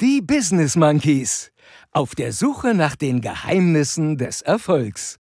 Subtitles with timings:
[0.00, 1.52] Die Business Monkeys.
[1.92, 5.16] Auf der Suche nach den Geheimnissen des Erfolgs.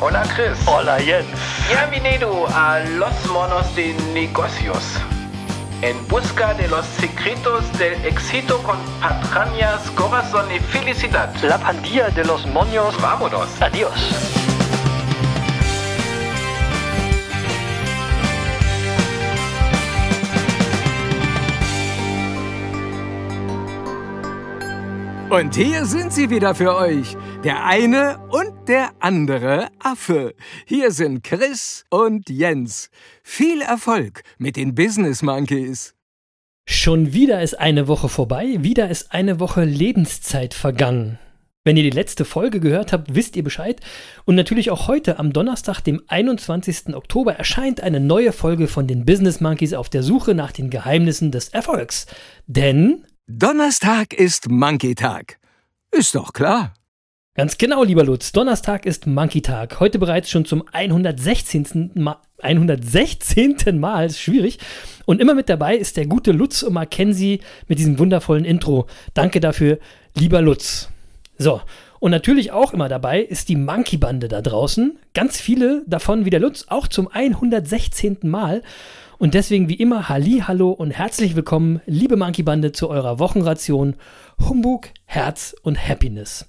[0.00, 0.58] Hola Chris.
[0.66, 1.28] Hola Jens.
[1.68, 4.98] Bienvenido a Los Monos de Negocios.
[5.84, 11.30] En busca de los secretos del éxito con patrañas, corazón y felicidad.
[11.42, 12.98] La pandilla de los moños.
[13.02, 13.60] Vámonos.
[13.60, 13.92] Adiós.
[25.28, 27.14] Und hier sind sie wieder für euch.
[27.42, 30.34] Der eine und der andere Affe.
[30.66, 32.90] Hier sind Chris und Jens.
[33.22, 35.94] Viel Erfolg mit den Business Monkeys.
[36.66, 41.18] Schon wieder ist eine Woche vorbei, wieder ist eine Woche Lebenszeit vergangen.
[41.62, 43.80] Wenn ihr die letzte Folge gehört habt, wisst ihr Bescheid.
[44.24, 46.94] Und natürlich auch heute, am Donnerstag, dem 21.
[46.94, 51.30] Oktober, erscheint eine neue Folge von den Business Monkeys auf der Suche nach den Geheimnissen
[51.30, 52.06] des Erfolgs.
[52.46, 55.38] Denn Donnerstag ist Monkey-Tag.
[55.90, 56.74] Ist doch klar.
[57.36, 58.30] Ganz genau, lieber Lutz.
[58.30, 59.80] Donnerstag ist Monkey Tag.
[59.80, 61.90] Heute bereits schon zum 116.
[61.94, 62.18] Mal.
[62.40, 63.80] 116.
[63.80, 64.60] Mal, ist schwierig.
[65.04, 68.86] Und immer mit dabei ist der gute Lutz und Mackenzie mit diesem wundervollen Intro.
[69.14, 69.80] Danke dafür,
[70.14, 70.90] lieber Lutz.
[71.36, 71.60] So,
[71.98, 74.96] und natürlich auch immer dabei ist die Monkey-Bande da draußen.
[75.12, 78.18] Ganz viele davon wie der Lutz, auch zum 116.
[78.22, 78.62] Mal.
[79.18, 83.96] Und deswegen wie immer Halli, Hallo und herzlich willkommen, liebe Monkey-Bande, zu eurer Wochenration
[84.48, 86.46] Humbug, Herz und Happiness.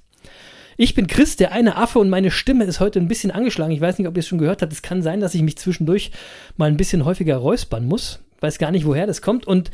[0.77, 3.71] Ich bin Chris, der eine Affe, und meine Stimme ist heute ein bisschen angeschlagen.
[3.71, 4.73] Ich weiß nicht, ob ihr es schon gehört habt.
[4.73, 6.11] Es kann sein, dass ich mich zwischendurch
[6.57, 8.19] mal ein bisschen häufiger räuspern muss.
[8.41, 9.47] Weiß gar nicht, woher das kommt.
[9.47, 9.71] Und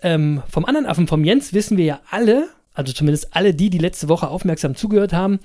[0.00, 3.78] ähm, vom anderen Affen, vom Jens, wissen wir ja alle, also zumindest alle die, die
[3.78, 5.40] letzte Woche aufmerksam zugehört haben,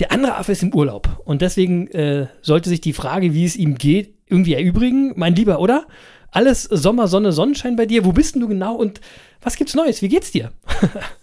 [0.00, 1.22] der andere Affe ist im Urlaub.
[1.24, 5.12] Und deswegen äh, sollte sich die Frage, wie es ihm geht, irgendwie erübrigen.
[5.14, 5.86] Mein Lieber, oder?
[6.32, 8.04] Alles Sommer, Sonne, Sonnenschein bei dir.
[8.04, 9.00] Wo bist denn du genau und
[9.40, 10.02] was gibt's Neues?
[10.02, 10.50] Wie geht's dir?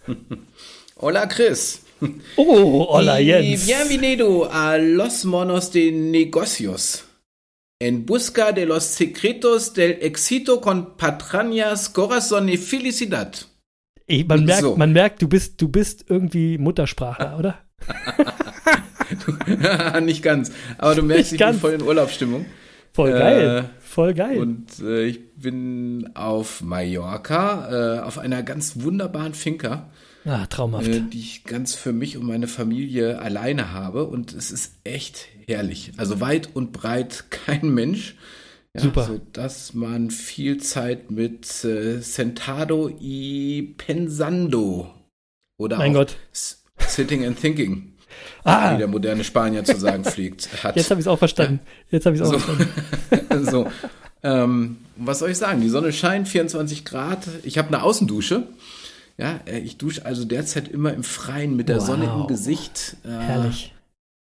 [1.02, 1.82] Hola Chris.
[2.36, 3.68] Oh, hola Jens.
[3.68, 7.04] Bienvenido a Los Monos de Negocios.
[7.80, 13.34] En busca de los secretos del éxito con patrañas, corazón y felicidad.
[14.08, 14.76] Ey, man, merkt, So.
[14.78, 17.66] man merkt, du bist, du bist irgendwie Muttersprachler, oder?
[20.02, 21.54] Nicht ganz, aber du merkst, Nicht ich ganz.
[21.58, 22.46] bin voll in Urlaubsstimmung.
[22.94, 23.70] Voll Äh, geil.
[23.80, 24.40] Voll geil.
[24.40, 29.90] Und äh, ich bin auf Mallorca, äh, auf einer ganz wunderbaren Finca,
[30.26, 30.88] ah, traumhaft.
[30.88, 34.06] äh, die ich ganz für mich und meine Familie alleine habe.
[34.06, 35.92] Und es ist echt herrlich.
[35.98, 38.16] Also weit und breit kein Mensch.
[38.74, 39.04] Ja, Super.
[39.06, 44.90] So dass man viel Zeit mit äh, Sentado y Pensando
[45.58, 46.16] oder Mein auch Gott.
[46.78, 47.94] Sitting and Thinking,
[48.46, 50.78] ah, wie der moderne Spanier zu sagen pflegt, hat.
[50.78, 51.60] jetzt habe ich es auch verstanden.
[51.90, 52.40] Jetzt habe ich es auch So.
[52.40, 53.46] verstanden.
[53.52, 53.68] so.
[54.24, 55.60] Ähm, was soll ich sagen?
[55.62, 57.28] Die Sonne scheint, 24 Grad.
[57.44, 58.48] Ich habe eine Außendusche.
[59.22, 61.86] Ja, äh, ich dusche also derzeit immer im Freien mit der Wow.
[61.86, 62.98] Sonne im Gesicht.
[63.06, 63.74] Äh, Herrlich.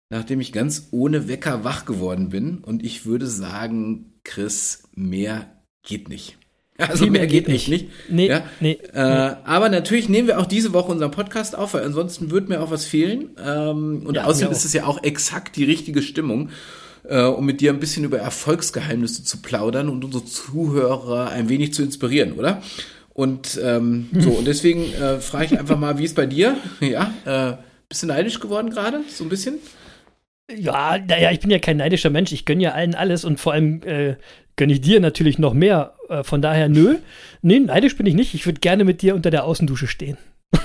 [0.10, 2.58] Nachdem ich ganz ohne Wecker wach geworden bin.
[2.58, 5.46] Und ich würde sagen, Chris, mehr
[5.88, 6.36] geht nicht.
[6.78, 7.68] Also Viel mehr, geht nicht.
[7.68, 7.90] nicht.
[8.08, 8.42] Nee, ja?
[8.62, 8.80] nee.
[8.94, 9.02] Äh,
[9.44, 12.72] aber natürlich nehmen wir auch diese Woche unseren Podcast auf, weil ansonsten würde mir auch
[12.72, 13.31] was fehlen.
[13.46, 16.52] Ähm, und Ja, außerdem mir ist es ja auch exakt die richtige Stimmung,
[17.04, 21.74] äh, um mit dir ein bisschen über Erfolgsgeheimnisse zu plaudern und unsere Zuhörer ein wenig
[21.74, 22.62] zu inspirieren, oder?
[23.19, 26.56] Und ähm, so, und deswegen äh, frage ich einfach mal, wie ist bei dir?
[26.80, 27.57] Ja, äh,
[27.90, 29.02] bist du neidisch geworden gerade?
[29.09, 29.56] So ein bisschen?
[30.50, 32.31] Ja, naja, ich bin ja kein neidischer Mensch.
[32.31, 34.16] Ich gönne ja allen alles und vor allem äh,
[34.56, 35.96] gönne ich dir natürlich noch mehr.
[36.07, 36.96] Äh, von daher, nö.
[37.41, 38.35] Nee, neidisch bin ich nicht.
[38.35, 40.18] Ich würde gerne mit dir unter der Außendusche stehen.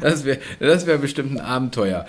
[0.00, 2.06] Das wäre das wär bestimmt ein Abenteuer.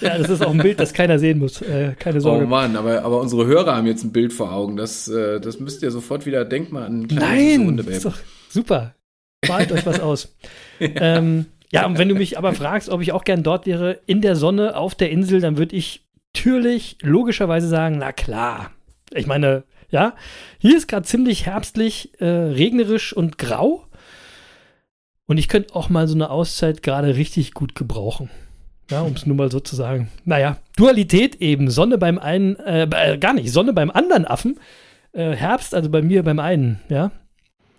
[0.00, 1.62] Ja, das ist auch ein Bild, das keiner sehen muss.
[1.62, 2.46] Äh, keine Oh Sorge.
[2.46, 4.76] Mann, aber, aber unsere Hörer haben jetzt ein Bild vor Augen.
[4.76, 7.96] Das, äh, das müsst ihr sofort wieder, denkt mal an Nein, Hundebaby.
[7.96, 8.94] ist doch super.
[9.48, 10.36] Malt euch was aus.
[10.80, 14.20] ähm, ja, und wenn du mich aber fragst, ob ich auch gern dort wäre, in
[14.20, 18.70] der Sonne auf der Insel, dann würde ich natürlich logischerweise sagen, na klar.
[19.12, 20.14] Ich meine, ja,
[20.58, 23.85] hier ist gerade ziemlich herbstlich, äh, regnerisch und grau.
[25.26, 28.30] Und ich könnte auch mal so eine Auszeit gerade richtig gut gebrauchen.
[28.90, 30.08] Ja, um es nur mal so zu sagen.
[30.24, 31.70] Naja, Dualität eben.
[31.70, 34.60] Sonne beim einen, äh, äh, gar nicht, Sonne beim anderen Affen.
[35.12, 37.10] Äh, Herbst, also bei mir beim einen, ja.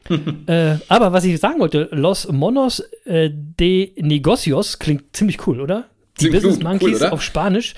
[0.48, 5.86] äh, aber was ich sagen wollte, Los Monos äh, de Negocios klingt ziemlich cool, oder?
[6.20, 7.14] Die Klingt Business Monkeys cool, oder?
[7.14, 7.76] auf Spanisch.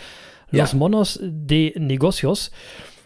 [0.51, 0.77] Los Ja.
[0.77, 2.51] Monos de Negocios.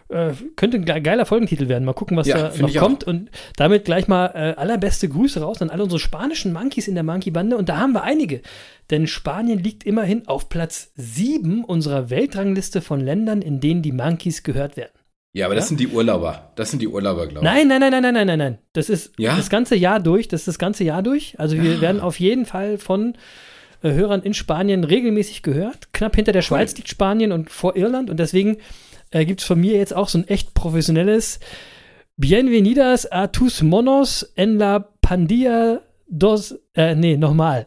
[0.10, 1.86] Äh, könnte ein geiler Folgentitel werden.
[1.86, 2.80] Mal gucken, was Ja, da noch auch.
[2.80, 3.04] kommt.
[3.04, 7.04] Und damit gleich mal äh, allerbeste Grüße raus an alle unsere spanischen Monkeys in der
[7.04, 7.58] Monkey-Bande.
[7.58, 8.42] Und da haben wir einige.
[8.90, 14.44] Denn Spanien liegt immerhin auf Platz 7 unserer Weltrangliste von Ländern, in denen die Monkeys
[14.44, 14.92] gehört werden.
[15.36, 15.68] Ja, aber das Ja?
[15.70, 16.52] sind die Urlauber.
[16.56, 17.52] Das sind die Urlauber, glaube ich.
[17.52, 18.58] Nein, nein, nein, nein, nein, nein, nein, nein.
[18.74, 19.36] Das ist Ja?
[19.36, 20.28] das ganze Jahr durch.
[20.28, 21.40] Das ist das ganze Jahr durch.
[21.40, 21.82] Also wir Ah.
[21.82, 23.16] werden auf jeden Fall von
[23.82, 25.92] äh, Hörern in Spanien regelmäßig gehört.
[25.92, 28.10] Knapp hinter der Schweiz liegt Spanien und vor Irland.
[28.10, 28.58] Und deswegen
[29.14, 31.40] äh, gibt es von mir jetzt auch so ein echt professionelles
[32.18, 36.56] Bienvenidas a tus monos en la pandilla dos.
[36.76, 37.66] Äh, nee, nochmal.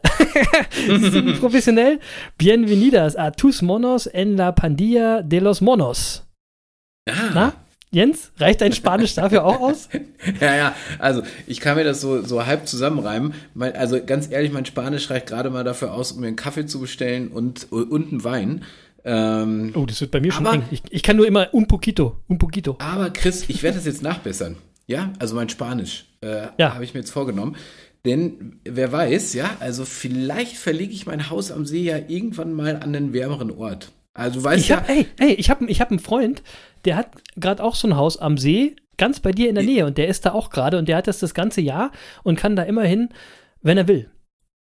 [1.39, 1.99] professionell.
[2.37, 6.23] Bienvenidas a tus monos en la pandilla de los monos.
[7.09, 7.31] Ah.
[7.33, 7.53] Na?
[7.91, 9.89] Jens, reicht dein Spanisch dafür auch aus?
[10.41, 13.33] Ja, ja, also ich kann mir das so, so halb zusammenreimen.
[13.53, 16.65] Mein, also ganz ehrlich, mein Spanisch reicht gerade mal dafür aus, um mir einen Kaffee
[16.65, 18.65] zu bestellen und, und einen Wein.
[19.07, 20.63] Ähm, Oh, das wird bei mir schon Aber- eng.
[20.69, 22.75] Ich, ich kann nur immer un poquito, un poquito.
[22.79, 24.57] aber Chris, ich werde das jetzt nachbessern.
[24.85, 26.73] Ja, also mein Spanisch äh, Ja.
[26.73, 27.55] habe ich mir jetzt vorgenommen.
[28.05, 32.75] Denn wer weiß, ja, also vielleicht verlege ich mein Haus am See ja irgendwann mal
[32.75, 33.91] an einen wärmeren Ort.
[34.13, 36.41] Also du weißt Ich ja, hab, ey, ey, ich habe ich hab einen Freund,
[36.85, 39.85] der hat gerade auch so ein Haus am See, ganz bei dir in der Nähe
[39.85, 41.91] und der ist da auch gerade und der hat das das ganze Jahr
[42.23, 43.09] und kann da immerhin,
[43.61, 44.09] wenn er will.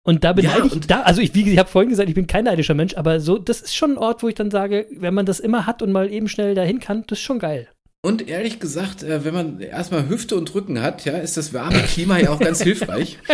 [0.06, 2.26] Und da beneide Ja, ich, da, also ich, wie ich habe vorhin gesagt, ich bin
[2.26, 5.14] kein neidischer Mensch, aber so, das ist schon ein Ort, wo ich dann sage, wenn
[5.14, 7.68] man das immer hat und mal eben schnell dahin kann, das ist schon geil.
[8.02, 11.78] Und ehrlich gesagt, äh, wenn man erstmal Hüfte und Rücken hat, ja, ist das warme
[11.84, 13.18] Klima ja auch ganz hilfreich.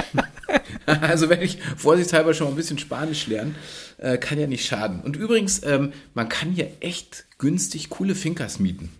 [0.86, 3.54] Also wenn ich vorsichtshalber schon mal ein bisschen Spanisch lernen,
[3.98, 5.00] äh, kann ja nicht schaden.
[5.00, 8.90] Und übrigens, ähm, man kann hier echt günstig coole Finkers mieten.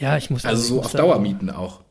[0.00, 1.83] Ja, ich muss Also ich so auf da- Dauer mieten auch.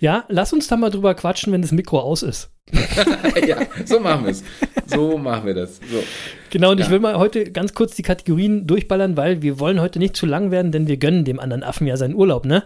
[0.00, 2.50] Ja, lass uns da mal drüber quatschen, wenn das Mikro aus ist.
[3.46, 4.42] ja, so machen wir es.
[4.86, 5.76] So machen wir das.
[5.76, 6.02] So.
[6.50, 6.92] Genau, und ich Ja.
[6.92, 10.50] will mal heute ganz kurz die Kategorien durchballern, weil wir wollen heute nicht zu lang
[10.50, 12.64] werden, denn wir gönnen dem anderen Affen ja seinen Urlaub, ne?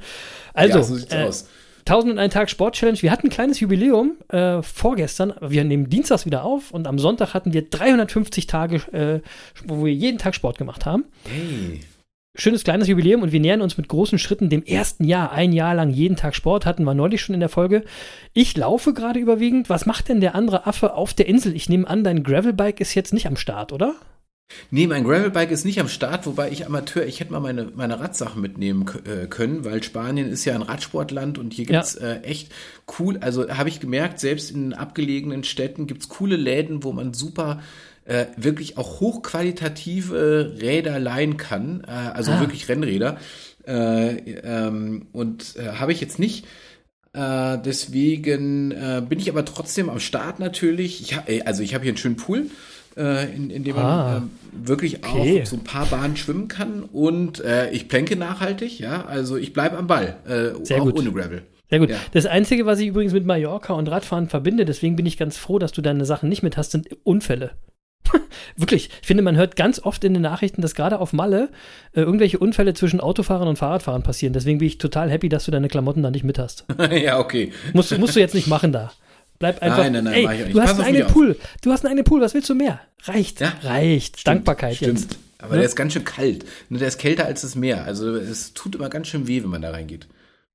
[0.52, 1.48] Also, ja, so sieht's äh, aus.
[1.86, 3.02] 1001 Tag Sport Challenge.
[3.02, 5.34] Wir hatten ein kleines Jubiläum äh, vorgestern.
[5.40, 9.20] Wir nehmen dienstags wieder auf und am Sonntag hatten wir 350 Tage, äh,
[9.66, 11.04] wo wir jeden Tag Sport gemacht haben.
[11.28, 11.80] Hey.
[12.36, 15.30] Schönes kleines Jubiläum und wir nähern uns mit großen Schritten dem ersten Jahr.
[15.30, 17.84] Ein Jahr lang jeden Tag Sport hatten wir neulich schon in der Folge.
[18.32, 19.70] Ich laufe gerade überwiegend.
[19.70, 21.54] Was macht denn der andere Affe auf der Insel?
[21.54, 23.94] Ich nehme an, dein Gravelbike ist jetzt nicht am Start, oder?
[24.72, 28.00] Nee, mein Gravelbike ist nicht am Start, wobei ich Amateur, ich hätte mal meine, meine
[28.00, 31.72] Radsachen mitnehmen äh, können, weil Spanien ist ja ein Radsportland und hier Ja.
[31.80, 32.52] gibt's äh, echt
[32.98, 37.62] cool, also habe ich gemerkt, selbst in abgelegenen Städten gibt's coole Läden, wo man super
[38.06, 42.40] äh, wirklich auch hochqualitative Räder leihen kann, äh, also Ah.
[42.40, 43.16] wirklich Rennräder.
[43.66, 46.44] Äh, ähm, und äh, habe ich jetzt nicht.
[47.14, 51.00] Äh, deswegen äh, bin ich aber trotzdem am Start natürlich.
[51.00, 52.46] Ich hab, also ich habe hier einen schönen Pool,
[52.96, 54.16] äh, in, in dem man Ah.
[54.18, 54.30] ähm,
[54.66, 55.42] wirklich Okay.
[55.42, 59.04] auch so ein paar Bahnen schwimmen kann und äh, ich plänke nachhaltig, ja.
[59.06, 60.98] Also ich bleibe am Ball, äh, Sehr auch gut.
[60.98, 61.42] ohne Gravel.
[61.70, 61.90] Sehr gut.
[61.90, 61.96] Ja.
[62.12, 65.58] Das Einzige, was ich übrigens mit Mallorca und Radfahren verbinde, deswegen bin ich ganz froh,
[65.58, 67.52] dass du deine Sachen nicht mit hast, sind Unfälle.
[68.56, 68.90] Wirklich.
[69.00, 71.48] Ich finde, man hört ganz oft in den Nachrichten, dass gerade auf Malle
[71.92, 74.32] äh, irgendwelche Unfälle zwischen Autofahrern und Fahrradfahrern passieren.
[74.32, 76.64] Deswegen bin ich total happy, dass du deine Klamotten da nicht mit hast.
[76.90, 77.52] ja, okay.
[77.72, 78.92] Musst, musst du jetzt nicht machen da.
[79.38, 79.78] Bleib einfach.
[79.78, 80.54] Nein, nein, nein, ey, mach ich auch nicht.
[80.56, 81.12] du hast einen auf eigenen auf.
[81.12, 81.36] Pool.
[81.62, 82.20] Du hast einen eigenen Pool.
[82.20, 82.80] Was willst du mehr?
[83.04, 83.40] Reicht.
[83.40, 83.52] Ja.
[83.62, 84.26] Reicht.
[84.26, 85.00] Dankbarkeit Stimmt.
[85.00, 85.18] jetzt.
[85.38, 85.58] Aber Ne?
[85.58, 86.44] der ist ganz schön kalt.
[86.70, 87.84] Ne, Der ist kälter als das Meer.
[87.84, 90.06] Also es tut immer ganz schön weh, wenn man da reingeht.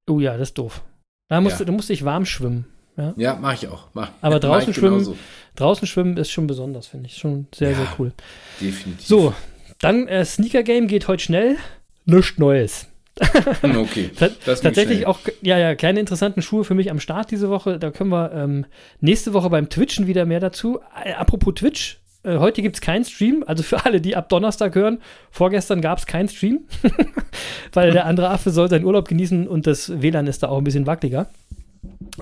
[0.07, 0.81] Oh ja, das ist doof.
[1.27, 1.59] Da musst Ja.
[1.59, 2.65] du, du musst dich warm schwimmen.
[2.97, 3.13] Ja?
[3.17, 3.87] Ja, mache ich auch.
[3.93, 5.15] Mach, Aber mach draußen ich genauso.
[5.59, 7.17] Draußen schwimmen ist schon besonders, finde ich.
[7.17, 7.77] Schon sehr, Ja.
[7.77, 8.11] sehr cool.
[8.59, 9.05] Definitiv.
[9.05, 9.33] So,
[9.81, 11.57] dann äh, Sneaker Game geht heute schnell.
[12.05, 12.87] Nichts Neues.
[13.61, 14.09] Okay.
[14.45, 17.77] Das ging tatsächlich auch, ja, ja, keine interessanten Schuhe für mich am Start diese Woche.
[17.77, 18.65] Da können wir ähm,
[19.01, 20.79] nächste Woche beim Twitchen wieder mehr dazu.
[21.03, 23.43] Äh, apropos Twitch, äh, heute gibt es keinen Stream.
[23.45, 24.99] Also für alle, die ab Donnerstag hören,
[25.31, 26.61] vorgestern gab es keinen Stream,
[27.73, 30.63] weil der andere Affe soll seinen Urlaub genießen und das WLAN ist da auch ein
[30.63, 31.29] bisschen wackeliger.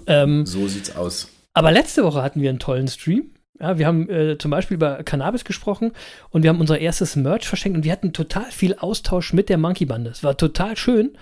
[0.08, 1.30] Ähm, So sieht's aus.
[1.54, 3.30] aber letzte Woche hatten wir einen tollen Stream.
[3.60, 5.92] Ja, wir haben äh, zum Beispiel über Cannabis gesprochen
[6.30, 9.58] und wir haben unser erstes Merch verschenkt und wir hatten total viel Austausch mit der
[9.58, 10.12] Monkey Bande.
[10.12, 11.18] Es war total schön.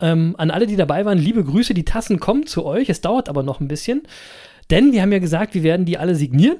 [0.00, 1.74] Ähm, an alle, die dabei waren, liebe Grüße.
[1.74, 2.88] Die Tassen kommen zu euch.
[2.90, 4.02] Es dauert aber noch ein bisschen,
[4.70, 6.58] denn wir haben ja gesagt, wir werden die alle signieren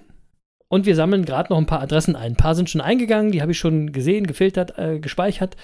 [0.68, 2.32] und wir sammeln gerade noch ein paar Adressen ein.
[2.32, 5.56] Ein paar sind schon eingegangen, die habe ich schon gesehen, gefiltert, äh, gespeichert.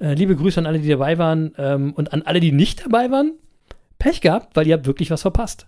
[0.00, 3.10] Äh, liebe Grüße an alle, die dabei waren ähm, und an alle, die nicht dabei
[3.10, 3.34] waren.
[3.98, 5.66] Pech gehabt, weil ihr habt wirklich was verpasst.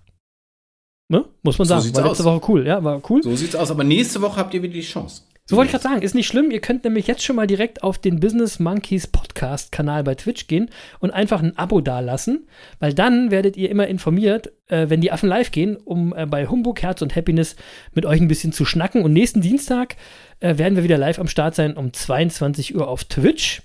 [1.08, 1.24] Ne?
[1.42, 1.94] Muss man So sagen.
[1.94, 2.24] War letzte aus.
[2.24, 3.22] Woche cool, ja, war cool.
[3.22, 3.70] So, So sieht's aus.
[3.70, 5.22] Aber nächste Woche habt ihr wieder die Chance.
[5.50, 6.50] wollte ich gerade sagen, ist nicht schlimm.
[6.50, 10.48] Ihr könnt nämlich jetzt schon mal direkt auf den Business Monkeys Podcast Kanal bei Twitch
[10.48, 12.48] gehen und einfach ein Abo dalassen,
[12.80, 16.48] weil dann werdet ihr immer informiert, äh, wenn die Affen live gehen, um äh, bei
[16.48, 17.54] Humbug, Herz und Happiness
[17.94, 19.02] mit euch ein bisschen zu schnacken.
[19.02, 19.94] Und nächsten Dienstag
[20.40, 23.62] äh, werden wir wieder live am Start sein um 22 Uhr auf Twitch.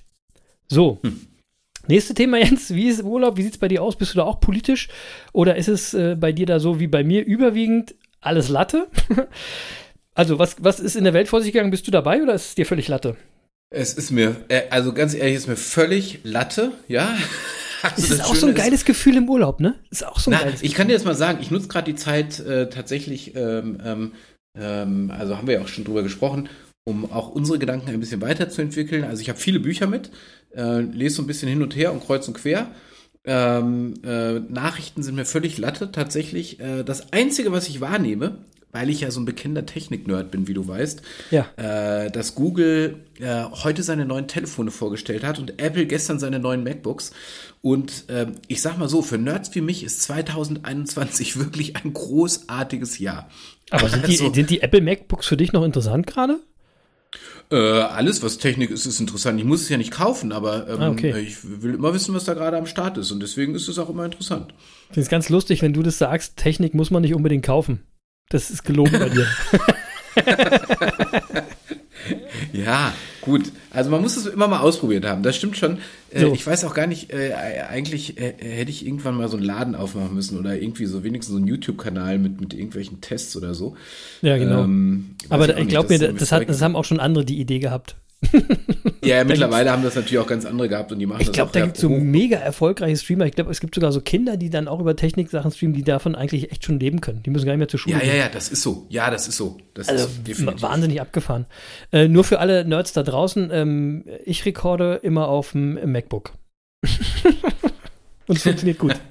[0.68, 1.00] So.
[1.88, 3.38] Nächste Thema, Jens, wie ist Urlaub?
[3.38, 3.96] Wie sieht es bei dir aus?
[3.96, 4.90] Bist du da auch politisch?
[5.34, 8.88] Oder ist es äh, bei dir da so wie bei mir überwiegend alles Latte?
[10.14, 11.72] also, was, was ist in der Welt vor sich gegangen?
[11.72, 13.16] Bist du dabei oder ist es dir völlig Latte?
[13.74, 17.18] Es ist mir, äh, also ganz ehrlich, ist mir völlig Latte, ja.
[17.84, 19.74] Also Das ist das auch so ein Schöne geiles Gefühl im Urlaub, ne?
[19.90, 21.92] Ist auch so ein Na, geiles ich kann dir jetzt mal sagen, ich nutze gerade
[21.92, 24.12] die Zeit äh, tatsächlich, ähm, ähm,
[24.56, 26.48] ähm, also haben wir ja auch schon drüber gesprochen,
[26.84, 29.04] um auch unsere Gedanken ein bisschen weiterzuentwickeln.
[29.04, 30.12] Also ich habe viele Bücher mit,
[30.56, 32.72] äh, lese so ein bisschen hin und her und kreuz und quer.
[33.24, 36.60] Ähm, äh, Nachrichten sind mir völlig Latte tatsächlich.
[36.60, 38.40] Äh, das Einzige, was ich wahrnehme,
[38.72, 41.46] weil ich ja so ein bekennender Technik-Nerd bin, wie du weißt, Ja.
[41.58, 46.64] äh, dass Google äh, heute seine neuen Telefone vorgestellt hat und Apple gestern seine neuen
[46.64, 47.12] MacBooks.
[47.62, 52.98] Und ähm, ich sag mal so, für Nerds wie mich ist 2021 wirklich ein großartiges
[52.98, 53.30] Jahr.
[53.70, 56.40] Aber sind die, Also, sind die Apple MacBooks für dich noch interessant gerade?
[57.52, 59.40] Äh, alles, was Technik ist, ist interessant.
[59.40, 61.18] Ich muss es ja nicht kaufen, aber ähm, Ah, okay.
[61.20, 63.12] ich will immer wissen, was da gerade am Start ist.
[63.12, 64.54] Und deswegen ist es auch immer interessant.
[64.90, 67.82] Ich finde es ganz lustig, wenn du das sagst, Technik muss man nicht unbedingt kaufen.
[68.30, 69.28] Das ist gelogen bei dir.
[72.54, 72.94] Ja,
[73.32, 73.52] gut.
[73.72, 75.24] Also man muss es immer mal ausprobiert haben.
[75.24, 75.80] Das stimmt schon.
[76.12, 76.34] Äh, So.
[76.34, 79.76] Ich weiß auch gar nicht, äh, eigentlich äh, hätte ich irgendwann mal so einen Laden
[79.76, 83.76] aufmachen müssen oder irgendwie so wenigstens so einen YouTube-Kanal mit, mit irgendwelchen Tests oder so.
[84.22, 84.64] Ja, genau.
[84.64, 87.60] Ähm, Aber ich nicht, glaube mir, das, hat, das haben auch schon andere die Idee
[87.60, 87.96] gehabt.
[89.04, 91.34] Ja, ja, mittlerweile haben das natürlich auch ganz andere gehabt und die machen Ich das
[91.34, 93.26] glaube, auch da gibt es so mega erfolgreiche Streamer.
[93.26, 96.14] Ich glaube, es gibt sogar so Kinder, die dann auch über Technik-Sachen streamen, die davon
[96.14, 97.24] eigentlich echt schon leben können.
[97.24, 98.86] Die müssen gar nicht mehr zur Schule Ja, ja, ja, das ist so.
[98.90, 99.58] Ja, das ist so.
[99.74, 100.62] Das Also ist definitiv.
[100.62, 101.48] wahnsinnig abgefahren.
[101.92, 106.34] Äh, nur für alle Nerds da draußen, ähm, ich rekorde immer auf dem MacBook.
[108.28, 108.96] Und es funktioniert gut.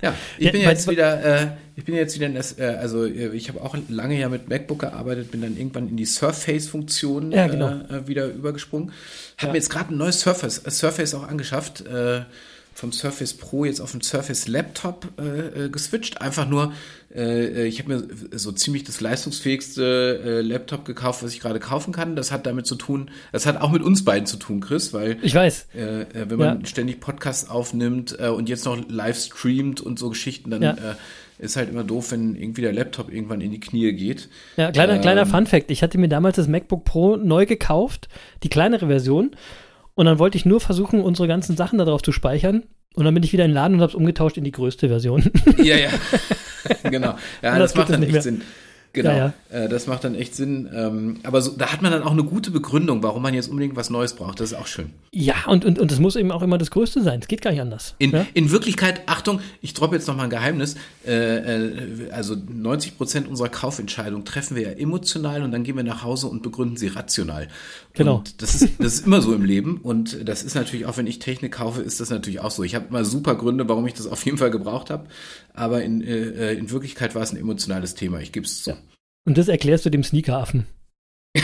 [0.00, 1.46] Ja, ich Ja, bin jetzt wieder, äh,
[1.78, 4.48] ich bin jetzt wieder in das, äh, also äh, ich habe auch lange ja mit
[4.48, 7.68] MacBook gearbeitet, bin dann irgendwann in die Surface-Funktion Ja, genau.
[7.88, 8.90] äh, wieder übergesprungen.
[9.36, 9.52] Habe Ja.
[9.52, 12.22] mir jetzt gerade ein neues Surface, äh, Surface auch angeschafft, äh,
[12.74, 16.20] vom Surface Pro jetzt auf den Surface Laptop äh, äh, geswitcht.
[16.20, 16.72] Einfach nur,
[17.14, 18.08] äh, ich habe mir
[18.38, 22.14] so ziemlich das leistungsfähigste äh, Laptop gekauft, was ich gerade kaufen kann.
[22.16, 25.16] Das hat damit zu tun, das hat auch mit uns beiden zu tun, Chris, weil
[25.22, 25.66] Ich weiß.
[25.76, 26.66] äh, äh, wenn man Ja.
[26.66, 30.76] ständig Podcasts aufnimmt äh, und jetzt noch live streamt und so Geschichten, dann Ja.
[31.38, 34.28] Ist halt immer doof, wenn irgendwie der Laptop irgendwann in die Knie geht.
[34.56, 35.70] Ja, kleiner, Ähm, kleiner Fun-Fact.
[35.70, 38.08] Ich hatte mir damals das MacBook Pro neu gekauft,
[38.42, 39.32] die kleinere Version.
[39.94, 42.64] Und dann wollte ich nur versuchen, unsere ganzen Sachen darauf zu speichern.
[42.94, 44.88] Und dann bin ich wieder in den Laden und habe es umgetauscht in die größte
[44.88, 45.30] Version.
[45.58, 45.90] Ja, ja.
[46.90, 47.14] genau.
[47.42, 48.22] Ja, das das, macht dann nicht.
[48.22, 48.42] Sinn.
[49.02, 49.16] Genau.
[49.16, 50.68] Ja, Äh, das macht dann echt Sinn.
[50.74, 53.76] Ähm, aber so, da hat man dann auch eine gute Begründung, warum man jetzt unbedingt
[53.76, 54.40] was Neues braucht.
[54.40, 54.90] Das ist auch schön.
[55.12, 57.20] ja, und, und, und es muss eben auch immer das Größte sein.
[57.20, 57.94] Es geht gar nicht anders.
[57.98, 58.26] In, ja?
[58.34, 60.74] in Wirklichkeit, Achtung, ich droppe jetzt noch mal ein Geheimnis.
[61.06, 65.84] Äh, äh, also 90 Prozent unserer Kaufentscheidungen treffen wir ja emotional und dann gehen wir
[65.84, 67.48] nach Hause und begründen sie rational.
[67.98, 68.16] Genau.
[68.18, 71.06] Und das ist, das ist immer so im Leben und das ist natürlich auch, wenn
[71.06, 72.62] ich Technik kaufe, ist das natürlich auch so.
[72.62, 75.06] Ich habe immer super Gründe, warum ich das auf jeden Fall gebraucht habe,
[75.52, 78.20] aber in, äh, in Wirklichkeit war es ein emotionales Thema.
[78.20, 78.76] Ich gebe es zu.
[79.26, 80.66] Und das erklärst du dem Sneakeraffen.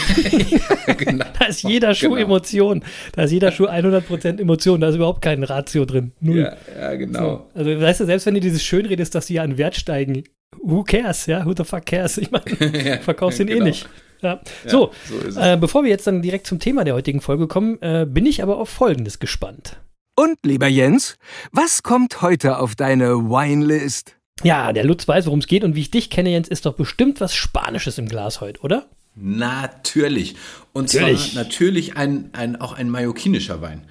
[0.99, 1.25] genau.
[1.39, 2.23] Da ist jeder Schuh Genau.
[2.23, 2.83] Emotion.
[3.13, 4.81] Da ist jeder Schuh 100% Emotion.
[4.81, 6.13] Da ist überhaupt kein Ratio drin.
[6.21, 6.39] Null.
[6.39, 7.49] Ja, ja, genau.
[7.55, 7.59] So.
[7.61, 10.25] Also, weißt du, selbst wenn du dieses schön redest, dass die ja an Wert steigen,
[10.63, 11.45] who cares, ja?
[11.45, 12.19] Who the fuck cares?
[12.19, 12.45] Ich meine,
[12.85, 13.67] Ja, verkaufst ihn eh genau.
[13.67, 13.89] nicht.
[14.23, 14.41] Ja.
[14.67, 15.37] So, so ist es.
[15.37, 18.43] äh, bevor wir jetzt dann direkt zum Thema der heutigen Folge kommen, äh, bin ich
[18.43, 19.79] aber auf Folgendes gespannt.
[20.17, 21.17] Und, lieber Jens,
[21.53, 24.17] was kommt heute auf deine Winelist?
[24.43, 26.75] Ja, der Lutz weiß, worum es geht und wie ich dich kenne, Jens, ist doch
[26.75, 28.87] bestimmt was Spanisches im Glas heute, oder?
[29.17, 30.35] Natürlich.
[30.73, 31.33] Und Natürlich.
[31.33, 33.83] zwar natürlich ein, ein, auch ein mallorquinischer Wein.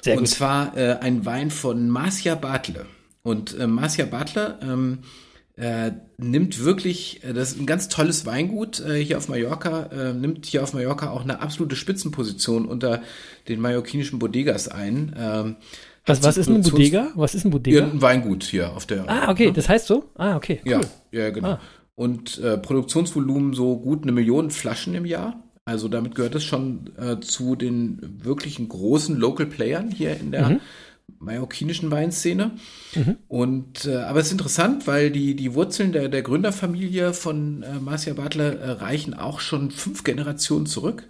[0.00, 0.28] Sehr und gut.
[0.28, 2.86] zwar äh, ein Wein von Marcia Bartle.
[3.22, 5.00] Und äh, Marcia Bartle ähm,
[5.60, 10.12] äh, nimmt wirklich, äh, das ist ein ganz tolles Weingut äh, hier auf Mallorca, äh,
[10.14, 13.02] nimmt hier auf Mallorca auch eine absolute Spitzenposition unter
[13.48, 15.14] den mallorquinischen Bodegas ein.
[15.18, 15.56] Ähm,
[16.06, 17.10] Was, was ist ein Bodega?
[17.14, 17.84] Was ist ein Ja, Bodega?
[17.84, 19.08] ein Weingut hier auf der.
[19.08, 20.04] Ah, okay, das heißt so?
[20.16, 20.60] Ah, okay.
[20.64, 20.72] Cool.
[20.72, 20.80] Ja,
[21.12, 21.48] ja, genau.
[21.48, 21.60] Ah.
[21.94, 25.42] Und äh, Produktionsvolumen so gut eine Million Flaschen im Jahr.
[25.66, 30.48] Also damit gehört es schon äh, zu den wirklichen großen Local Playern hier in der
[30.48, 30.60] Mhm.
[31.20, 32.52] Mallorquinischen Weinszene.
[33.28, 37.74] Und äh, aber es ist interessant, weil die die Wurzeln der der Gründerfamilie von äh,
[37.78, 41.06] Marcia Bartler äh, reichen auch schon fünf Generationen zurück.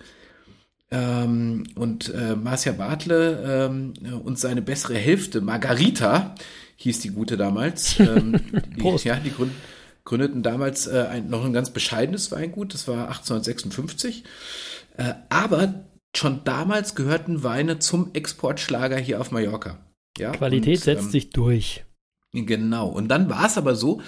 [0.91, 6.35] Ähm, und äh, Marcia Bartle ähm, und seine bessere Hälfte, Margarita,
[6.77, 7.97] hieß die gute damals.
[8.01, 8.41] Ähm,
[8.77, 9.05] die, Prost.
[9.05, 9.53] ja, die gründ,
[10.05, 14.25] gründeten damals äh, ein, noch ein ganz bescheidenes Weingut, das war 1856.
[14.97, 15.85] Äh, aber
[16.17, 19.79] schon damals gehörten Weine zum Exportschlager hier auf Mallorca.
[20.19, 21.85] Ja, Qualität und, setzt ähm, sich durch.
[22.33, 22.89] Genau.
[22.89, 24.03] Und dann war es aber so,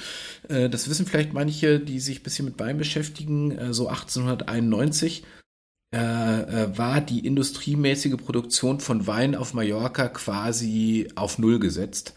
[0.48, 5.24] äh, das wissen vielleicht manche, die sich ein bisschen mit Wein beschäftigen, äh, so 1891
[5.94, 12.14] äh, äh, war die industriemäßige Produktion von Wein auf Mallorca quasi auf Null gesetzt.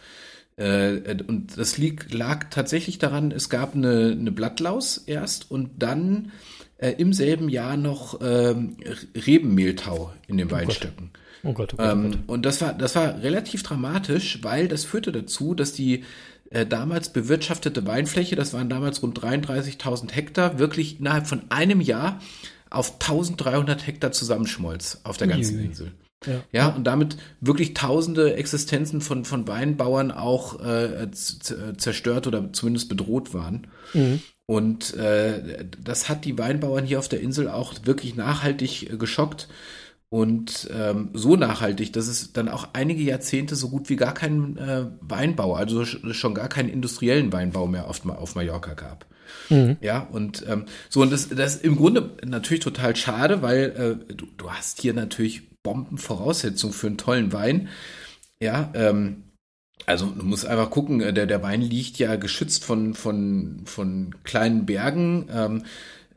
[0.57, 5.71] Äh, äh, und das lieg, lag tatsächlich daran, es gab eine, eine Blattlaus erst und
[5.77, 6.31] dann
[6.77, 8.75] im selben Jahr noch ähm,
[9.15, 11.05] Rebenmehltau in den Weinstöcken.
[11.05, 11.91] Oh Gott, oh Gott, oh Gott.
[11.91, 16.03] Ähm, und das war, das war relativ dramatisch, weil das führte dazu, dass die
[16.49, 22.19] äh, damals bewirtschaftete Weinfläche, das waren damals rund 33.000 Hektar, wirklich innerhalb von einem Jahr
[22.69, 25.65] auf 1300 Hektar zusammenschmolz auf der ganzen Uiui.
[25.65, 25.91] Insel.
[26.25, 26.41] Ja.
[26.51, 32.89] Ja, und damit wirklich tausende Existenzen von, von Weinbauern auch äh, z- zerstört oder zumindest
[32.89, 33.67] bedroht waren.
[33.93, 34.21] Mhm.
[34.47, 39.47] Und äh, das hat die Weinbauern hier auf der Insel auch wirklich nachhaltig äh, geschockt.
[40.09, 44.57] Und ähm, so nachhaltig, dass es dann auch einige Jahrzehnte so gut wie gar keinen
[44.57, 49.05] äh, Weinbau, also sch- schon gar keinen industriellen Weinbau mehr auf, auf Mallorca gab.
[49.81, 54.13] Ja, und ähm, so, und das, das ist im Grunde natürlich total schade, weil äh,
[54.13, 57.69] du, du hast hier natürlich Bombenvoraussetzungen für einen tollen Wein.
[58.39, 59.23] Ja, ähm,
[59.87, 64.15] also du musst einfach gucken, äh, der, der Wein liegt ja geschützt von, von, von
[64.23, 65.63] kleinen Bergen ähm,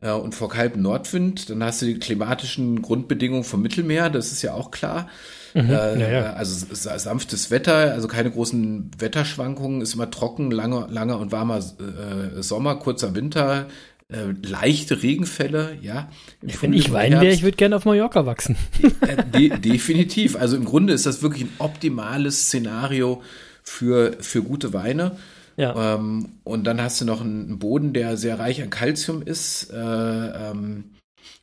[0.00, 1.50] äh, und vor kaltem Nordwind.
[1.50, 5.08] Dann hast du die klimatischen Grundbedingungen vom Mittelmeer, das ist ja auch klar.
[5.54, 5.62] Äh,
[5.98, 6.32] ja, ja.
[6.34, 11.58] Also sa- sanftes Wetter, also keine großen Wetterschwankungen, ist immer trocken, langer, langer und warmer
[11.58, 13.66] äh, Sommer, kurzer Winter,
[14.10, 16.08] äh, leichte Regenfälle, ja.
[16.42, 18.56] Wenn Frühling ich Wein wäre, ich würde gerne auf Mallorca wachsen.
[19.00, 20.36] Äh, de definitiv.
[20.36, 23.22] Also im Grunde ist das wirklich ein optimales Szenario
[23.62, 25.16] für, für gute Weine.
[25.58, 25.96] Ja.
[25.96, 29.70] Ähm, und dann hast du noch einen Boden, der sehr reich an Kalzium ist.
[29.72, 30.84] Äh, ähm,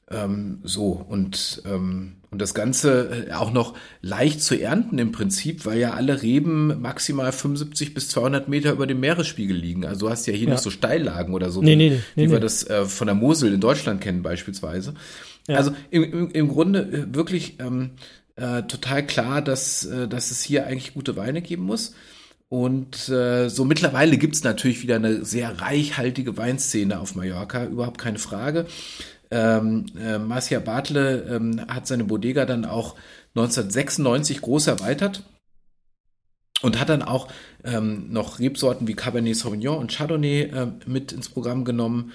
[0.09, 5.65] ähm, so, und, ähm, und das Ganze äh, auch noch leicht zu ernten im Prinzip,
[5.65, 9.85] weil ja alle Reben maximal 75 bis 200 Meter über dem Meeresspiegel liegen.
[9.85, 10.53] Also du hast ja hier Ja.
[10.53, 13.15] nicht so Steillagen oder so, Nee, wie, nee, nee, wie wir das äh, von der
[13.15, 14.93] Mosel in Deutschland kennen beispielsweise.
[15.47, 15.57] Ja.
[15.57, 17.91] Also im, im, im Grunde äh, wirklich ähm,
[18.35, 21.95] äh, total klar, dass, äh, dass es hier eigentlich gute Weine geben muss.
[22.49, 28.19] Und äh, so mittlerweile gibt's natürlich wieder eine sehr reichhaltige Weinszene auf Mallorca, überhaupt keine
[28.19, 28.67] Frage.
[29.31, 32.95] Ähm, äh, Marcia Bartle ähm, hat seine Bodega dann auch
[33.35, 35.23] 1996 groß erweitert
[36.61, 37.27] und hat dann auch
[37.63, 42.11] ähm, noch Rebsorten wie Cabernet Sauvignon und Chardonnay äh, mit ins Programm genommen.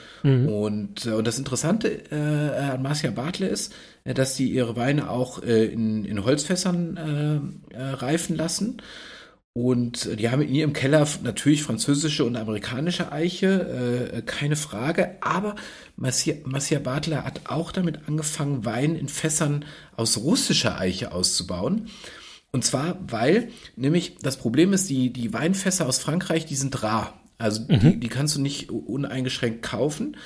[0.46, 5.10] Und, äh, und das Interessante äh, an Marcia Bartle ist, äh, dass sie ihre Weine
[5.10, 8.80] auch äh, in, in Holzfässern äh, reifen lassen.
[9.52, 15.16] Und äh, die haben in ihrem Keller natürlich französische und amerikanische Eiche, äh, keine Frage.
[15.20, 15.56] Aber
[15.96, 19.64] Marcia, Bartler hat auch damit angefangen, Wein in Fässern
[19.96, 21.88] aus russischer Eiche auszubauen.
[22.52, 27.20] Und zwar, weil nämlich das Problem ist, die, die Weinfässer aus Frankreich, die sind rar.
[27.38, 30.16] Also die, die kannst du nicht uneingeschränkt kaufen.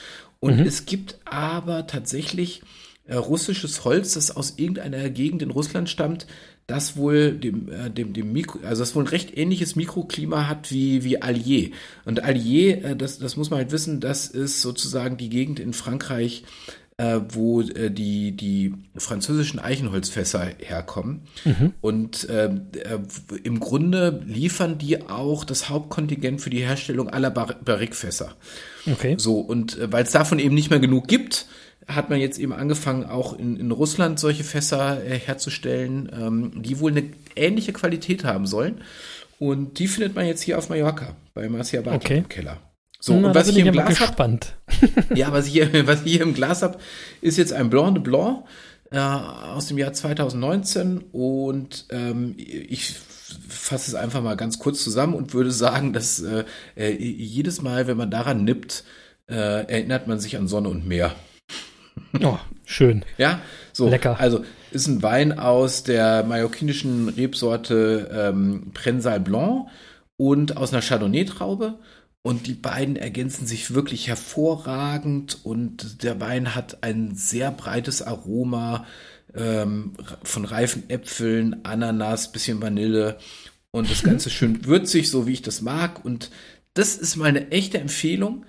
[0.41, 2.63] Und es gibt aber tatsächlich
[3.07, 6.27] äh, russisches Holz, das aus irgendeiner Gegend in Russland stammt,
[6.67, 10.71] das wohl dem, äh, dem, dem Mikro, also das wohl ein recht ähnliches Mikroklima hat
[10.71, 11.71] wie, wie Allier.
[12.05, 15.73] Und Allier, äh, das, das muss man halt wissen, das ist sozusagen die Gegend in
[15.75, 16.45] Frankreich,
[16.97, 21.23] äh, wo äh, die, die französischen Eichenholzfässer herkommen.
[21.81, 22.99] Und ähm, äh,
[23.43, 28.37] im Grunde liefern die auch das Hauptkontingent für die Herstellung aller Bar Barrikfässer.
[28.91, 29.17] Okay.
[29.19, 31.47] So, und äh, weil es davon eben nicht mehr genug gibt,
[31.87, 36.81] hat man jetzt eben angefangen, auch in, in Russland solche Fässer äh, herzustellen, ähm, die
[36.81, 37.05] wohl eine
[37.37, 38.81] ähnliche Qualität haben sollen.
[39.39, 42.19] Und die findet man jetzt hier auf Mallorca, bei Marcia Bartel Okay.
[42.19, 42.61] im Keller.
[43.01, 44.39] So, Na, und was ich hier ich im Glas habe,
[45.15, 46.79] ja, was ich hier, was ich hier im Glas habe,
[47.21, 48.45] ist jetzt ein Blanc de Blanc
[48.91, 52.95] äh, aus dem Jahr 2019 und ähm, ich
[53.49, 56.45] fasse es einfach mal ganz kurz zusammen und würde sagen, dass äh,
[56.77, 58.85] äh, jedes Mal, wenn man daran nippt,
[59.29, 61.15] äh, erinnert man sich an Sonne und Meer.
[62.23, 63.05] Oh, schön.
[63.19, 63.41] Ja,
[63.73, 63.89] so.
[63.89, 64.19] Lecker.
[64.19, 69.69] Also ist ein Wein aus der mallorquinischen Rebsorte ähm, Prensal Blanc
[70.17, 71.79] und aus einer Chardonnay-Traube.
[72.23, 78.87] Und die beiden ergänzen sich wirklich hervorragend und der Wein hat ein sehr breites Aroma
[79.35, 83.19] ähm, von reifen Äpfeln, Ananas, bisschen Vanille
[83.73, 86.03] und das Ganze schön würzig, so wie ich das mag.
[86.03, 86.31] Und
[86.73, 88.47] das ist mal eine echte Empfehlung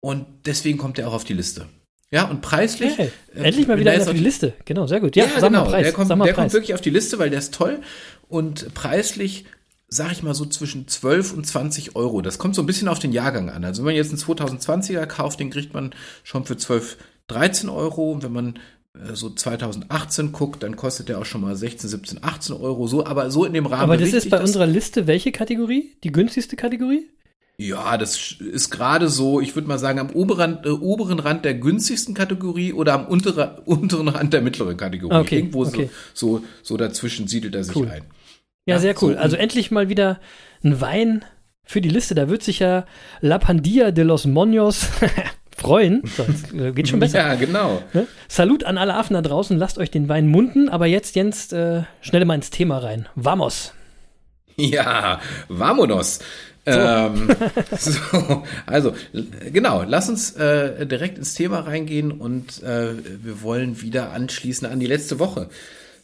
[0.00, 1.66] und deswegen kommt er auch auf die Liste.
[2.14, 2.96] Ja, und preislich.
[2.96, 4.52] Hey, äh, endlich mal wieder der einer für die auf Liste.
[4.66, 5.16] Genau, sehr gut.
[5.16, 5.64] Ja, ja, genau.
[5.64, 5.82] Preis.
[5.82, 6.34] Der, kommt, der Preis.
[6.36, 7.80] kommt wirklich auf die Liste, weil der ist toll.
[8.28, 9.46] Und preislich,
[9.88, 12.22] sag ich mal so, zwischen 12 und 20 Euro.
[12.22, 13.64] Das kommt so ein bisschen auf den Jahrgang an.
[13.64, 18.12] Also wenn man jetzt einen 2020er kauft, den kriegt man schon für 12, 13 Euro.
[18.12, 18.54] Und wenn man
[18.94, 22.86] äh, so 2018 guckt, dann kostet der auch schon mal 16, 17, 18 Euro.
[22.86, 23.82] So, aber so in dem Rahmen.
[23.82, 25.96] aber das ist bei unserer Liste welche Kategorie?
[26.04, 27.08] Die günstigste Kategorie?
[27.56, 31.54] Ja, das ist gerade so, ich würde mal sagen, am oberen, äh, oberen Rand der
[31.54, 35.14] günstigsten Kategorie oder am unteren, unteren Rand der mittleren Kategorie.
[35.14, 35.88] Okay, Irgendwo okay.
[36.14, 37.88] So, so, so dazwischen siedelt er sich Cool.
[37.88, 38.02] ein.
[38.66, 39.12] Ja, Ja, sehr cool.
[39.12, 40.18] so, also endlich mal wieder
[40.64, 41.24] ein Wein
[41.62, 42.14] für die Liste.
[42.16, 42.86] Da wird sich ja
[43.20, 44.86] La Pandilla de los Moños
[45.56, 46.02] freuen.
[46.16, 46.24] So,
[46.58, 47.18] äh, geht schon besser.
[47.18, 47.82] Ja, genau.
[47.92, 48.08] Ne?
[48.26, 49.56] Salut an alle Affen da draußen.
[49.56, 50.68] Lasst euch den Wein munden.
[50.68, 53.06] Aber jetzt, Jens, äh, schnell mal ins Thema rein.
[53.14, 53.72] Vamos.
[54.56, 56.18] Ja, vamonos.
[56.66, 57.28] Ähm,
[57.78, 58.94] so, also,
[59.52, 64.80] genau, lass uns äh, direkt ins Thema reingehen und äh, wir wollen wieder anschließen an
[64.80, 65.48] die letzte Woche.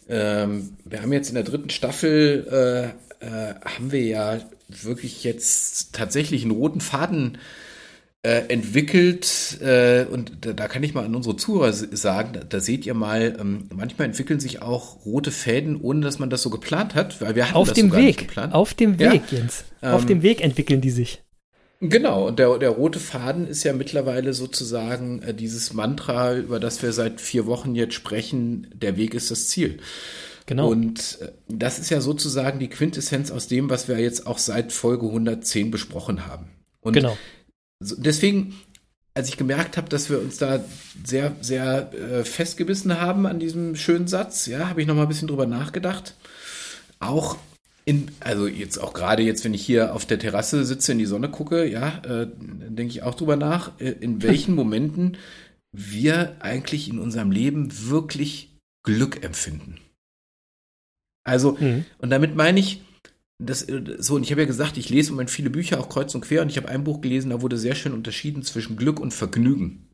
[0.09, 5.95] Ähm, wir haben jetzt in der dritten Staffel, äh, äh, haben wir ja wirklich jetzt
[5.95, 7.39] tatsächlich einen roten Faden
[8.23, 12.61] äh, entwickelt äh, und da, da kann ich mal an unsere Zuhörer sagen, da, da
[12.61, 16.51] seht ihr mal, ähm, manchmal entwickeln sich auch rote Fäden, ohne dass man das so
[16.51, 18.19] geplant hat, weil wir hatten Auf das dem so Weg.
[18.19, 18.53] geplant.
[18.53, 19.13] Auf dem Ja.
[19.13, 19.65] Weg, Jens.
[19.81, 21.23] Auf Ähm, dem Weg entwickeln die sich.
[21.83, 26.83] Genau, und der, der rote Faden ist ja mittlerweile sozusagen äh, dieses Mantra, über das
[26.83, 29.79] wir seit vier Wochen jetzt sprechen, der Weg ist das Ziel.
[30.45, 30.69] Genau.
[30.69, 34.73] Und äh, das ist ja sozusagen die Quintessenz aus dem, was wir jetzt auch seit
[34.73, 36.51] Folge 110 besprochen haben.
[36.83, 37.17] Und genau.
[37.81, 38.55] Deswegen,
[39.15, 40.65] als ich gemerkt habe, dass wir uns da
[41.05, 45.09] sehr, sehr äh, festgebissen haben an diesem schönen Satz, ja, habe ich noch mal ein
[45.09, 46.15] bisschen drüber nachgedacht.
[47.01, 47.37] Auch
[47.87, 51.07] in, also jetzt auch gerade jetzt, wenn ich hier auf der Terrasse sitze, in die
[51.07, 55.17] Sonne gucke, ja, äh, denke ich auch drüber nach, äh, in welchen Momenten
[55.73, 59.79] wir eigentlich in unserem Leben wirklich Glück empfinden.
[61.25, 61.85] Also, Mhm.
[61.99, 62.83] und damit meine ich,
[63.41, 65.89] das, äh, so, und ich habe ja gesagt, ich lese im Moment viele Bücher, auch
[65.89, 68.77] kreuz und quer, und ich habe ein Buch gelesen, da wurde sehr schön unterschieden zwischen
[68.77, 69.89] Glück und Vergnügen.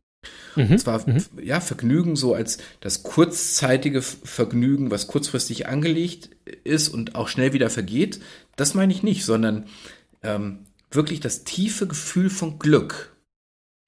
[0.57, 0.73] Mhm.
[0.73, 6.31] Und zwar, f- ja, Vergnügen so als das kurzzeitige Vergnügen, was kurzfristig angelegt
[6.65, 8.21] ist und auch schnell wieder vergeht.
[8.57, 9.67] Das meine ich nicht, sondern
[10.23, 13.15] ähm, wirklich das tiefe Gefühl von Glück.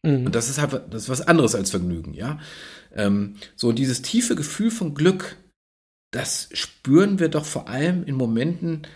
[0.05, 0.27] Mhm.
[0.27, 2.38] Und das ist halt das ist was anderes als Vergnügen, ja.
[2.94, 5.37] Ähm, so, und dieses tiefe Gefühl von Glück,
[6.12, 8.87] das spüren wir doch vor allem in Momenten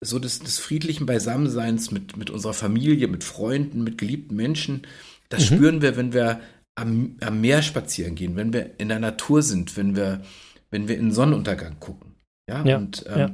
[0.00, 4.82] so des, des friedlichen Beisammenseins mit, mit unserer Familie, mit Freunden, mit geliebten Menschen.
[5.28, 5.54] Das Mhm.
[5.56, 6.40] spüren wir, wenn wir
[6.74, 10.22] am, am Meer spazieren gehen, wenn wir in der Natur sind, wenn wir,
[10.70, 12.14] wenn wir in den Sonnenuntergang gucken.
[12.48, 13.30] Ja, Ja, und ähm, ja.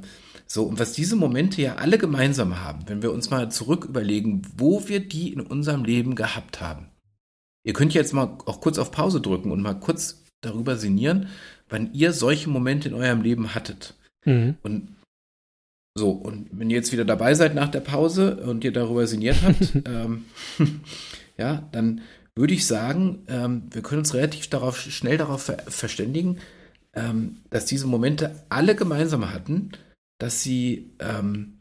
[0.47, 4.43] so, und was diese Momente ja alle gemeinsam haben, wenn wir uns mal zurück überlegen,
[4.57, 6.89] wo wir die in unserem Leben gehabt haben.
[7.65, 11.29] Ihr könnt jetzt mal auch kurz auf Pause drücken und mal kurz darüber sinnieren,
[11.69, 13.95] wann ihr solche Momente in eurem Leben hattet.
[14.25, 14.57] Mhm.
[14.63, 14.96] Und
[15.97, 19.39] so, und wenn ihr jetzt wieder dabei seid nach der Pause und ihr darüber sinniert
[19.43, 20.27] habt, ähm,
[21.39, 22.03] ja, dann
[22.35, 26.39] würde ich sagen, ähm, wir können uns relativ darauf, schnell darauf ver verständigen,
[26.95, 29.73] ähm, dass diese Momente alle gemeinsam hatten,
[30.19, 31.61] dass sie ähm,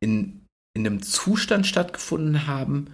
[0.00, 0.40] in,
[0.74, 2.88] in einem Zustand stattgefunden haben,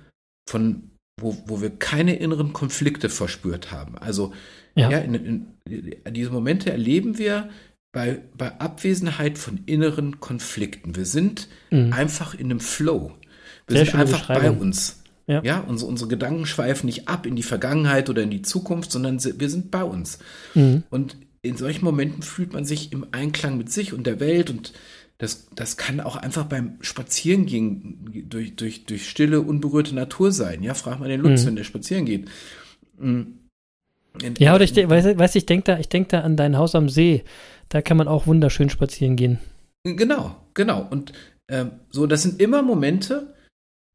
[0.49, 3.97] von wo, wo wir keine inneren Konflikte verspürt haben.
[3.97, 4.35] Also
[4.75, 4.91] Ja.
[4.91, 7.49] ja, in, in, diese Momente erleben wir
[7.97, 10.97] bei, bei Abwesenheit von inneren Konflikten.
[10.97, 11.95] Wir sind Mhm.
[11.95, 13.13] einfach in einem Flow.
[13.67, 15.03] Wir Sehr sind einfach bei uns.
[15.27, 15.43] Ja.
[15.43, 19.19] Ja, unsere, unsere Gedanken schweifen nicht ab in die Vergangenheit oder in die Zukunft, sondern
[19.25, 20.19] wir sind bei uns.
[20.55, 20.83] Mhm.
[20.91, 24.75] Und in solchen Momenten fühlt man sich im Einklang mit sich und der Welt und
[25.17, 30.63] das, das kann auch einfach beim Spazierengehen durch, durch, durch stille, unberührte Natur sein.
[30.63, 31.47] Ja, frag mal den Lutz, Mhm.
[31.47, 32.29] wenn der spazieren geht.
[32.99, 33.39] Mhm.
[34.39, 36.89] Ja, oder ich weiß, weiß ich denke da, ich denk da an dein Haus am
[36.89, 37.25] See.
[37.69, 39.39] Da kann man auch wunderschön spazieren gehen.
[39.85, 40.87] Genau, genau.
[40.89, 41.13] Und
[41.49, 43.35] ähm, so, das sind immer Momente,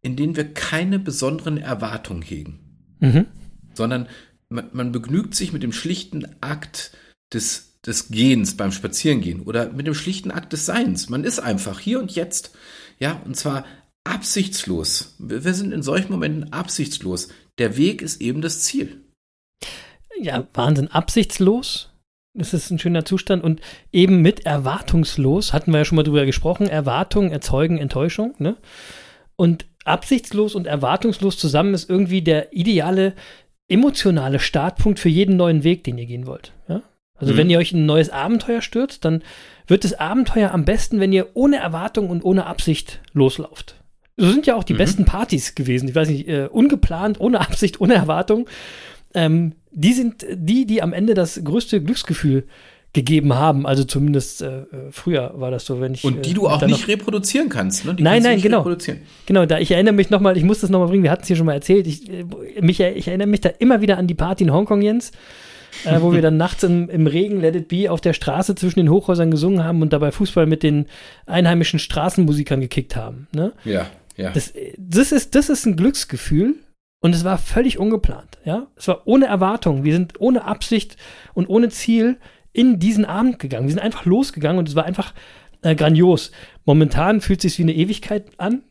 [0.01, 2.59] in denen wir keine besonderen Erwartungen hegen,
[2.99, 3.25] Mhm.
[3.73, 4.07] sondern
[4.49, 6.91] man, man begnügt sich mit dem schlichten Akt
[7.33, 11.09] des, des Gehens beim Spazierengehen oder mit dem schlichten Akt des Seins.
[11.09, 12.51] Man ist einfach hier und jetzt.
[12.99, 13.65] Ja, und zwar
[14.03, 15.15] absichtslos.
[15.19, 17.29] Wir, wir sind in solchen Momenten absichtslos.
[17.57, 19.01] Der Weg ist eben das Ziel.
[20.19, 20.87] Ja, Wahnsinn.
[20.89, 21.90] Absichtslos.
[22.33, 23.43] Das ist ein schöner Zustand.
[23.43, 23.59] Und
[23.91, 28.33] eben mit erwartungslos, hatten wir ja schon mal drüber gesprochen, Erwartungen erzeugen Enttäuschung.
[28.39, 28.55] Ne?
[29.35, 33.13] Und absichtslos und erwartungslos zusammen ist irgendwie der ideale
[33.67, 36.53] emotionale Startpunkt für jeden neuen Weg, den ihr gehen wollt.
[36.67, 36.81] Ja?
[37.15, 37.37] Also Mhm.
[37.37, 39.23] wenn ihr euch in ein neues Abenteuer stürzt, dann
[39.67, 43.75] wird das Abenteuer am besten, wenn ihr ohne Erwartung und ohne Absicht loslauft.
[44.17, 44.77] So sind ja auch die Mhm.
[44.77, 45.87] besten Partys gewesen.
[45.89, 48.47] Ich weiß nicht, äh, ungeplant, ohne Absicht, ohne Erwartung.
[49.13, 52.45] Ähm, die sind die, die am Ende das größte Glücksgefühl
[52.93, 53.65] gegeben haben.
[53.65, 56.03] Also zumindest äh, äh, früher war das so, wenn ich.
[56.03, 57.85] Und die äh, du auch nicht reproduzieren kannst.
[57.85, 57.95] Ne?
[57.95, 58.59] Die Nein, nein, genau.
[58.59, 59.01] Reproduzieren.
[59.25, 61.37] Genau, da ich erinnere mich nochmal, ich muss das nochmal bringen, wir hatten es hier
[61.37, 61.87] schon mal erzählt.
[61.87, 62.25] Ich, äh,
[62.59, 65.11] mich, ich erinnere mich da immer wieder an die Party in Hongkong, Jens,
[65.85, 68.79] äh, wo wir dann nachts im, im Regen Let It Be auf der Straße zwischen
[68.79, 70.87] den Hochhäusern gesungen haben und dabei Fußball mit den
[71.25, 73.27] einheimischen Straßenmusikern gekickt haben.
[73.33, 73.53] Ne?
[73.63, 73.87] Ja.
[74.17, 74.31] Ja.
[74.31, 76.55] Das, das, ist, das ist ein Glücksgefühl
[77.01, 78.37] und es war völlig ungeplant.
[78.45, 78.67] Ja?
[78.75, 79.83] Es war ohne Erwartung.
[79.83, 80.97] Wir sind ohne Absicht
[81.33, 82.17] und ohne Ziel
[82.53, 83.65] in diesen Abend gegangen.
[83.65, 85.13] Wir sind einfach losgegangen und es war einfach
[85.63, 86.31] äh, grandios.
[86.63, 88.63] Momentan fühlt es sich wie eine Ewigkeit an,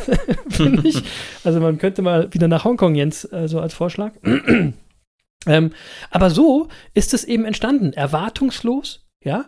[0.50, 1.02] finde ich.
[1.44, 4.12] Also man könnte mal wieder nach Hongkong, Jens, äh, so als Vorschlag.
[5.46, 5.72] ähm,
[6.10, 7.94] aber so ist es eben entstanden.
[7.94, 9.46] Erwartungslos, ja,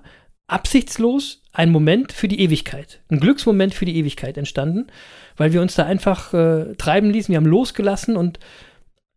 [0.53, 3.01] absichtslos, ein Moment für die Ewigkeit.
[3.09, 4.87] Ein Glücksmoment für die Ewigkeit entstanden,
[5.37, 7.33] weil wir uns da einfach äh, treiben ließen.
[7.33, 8.39] Wir haben losgelassen und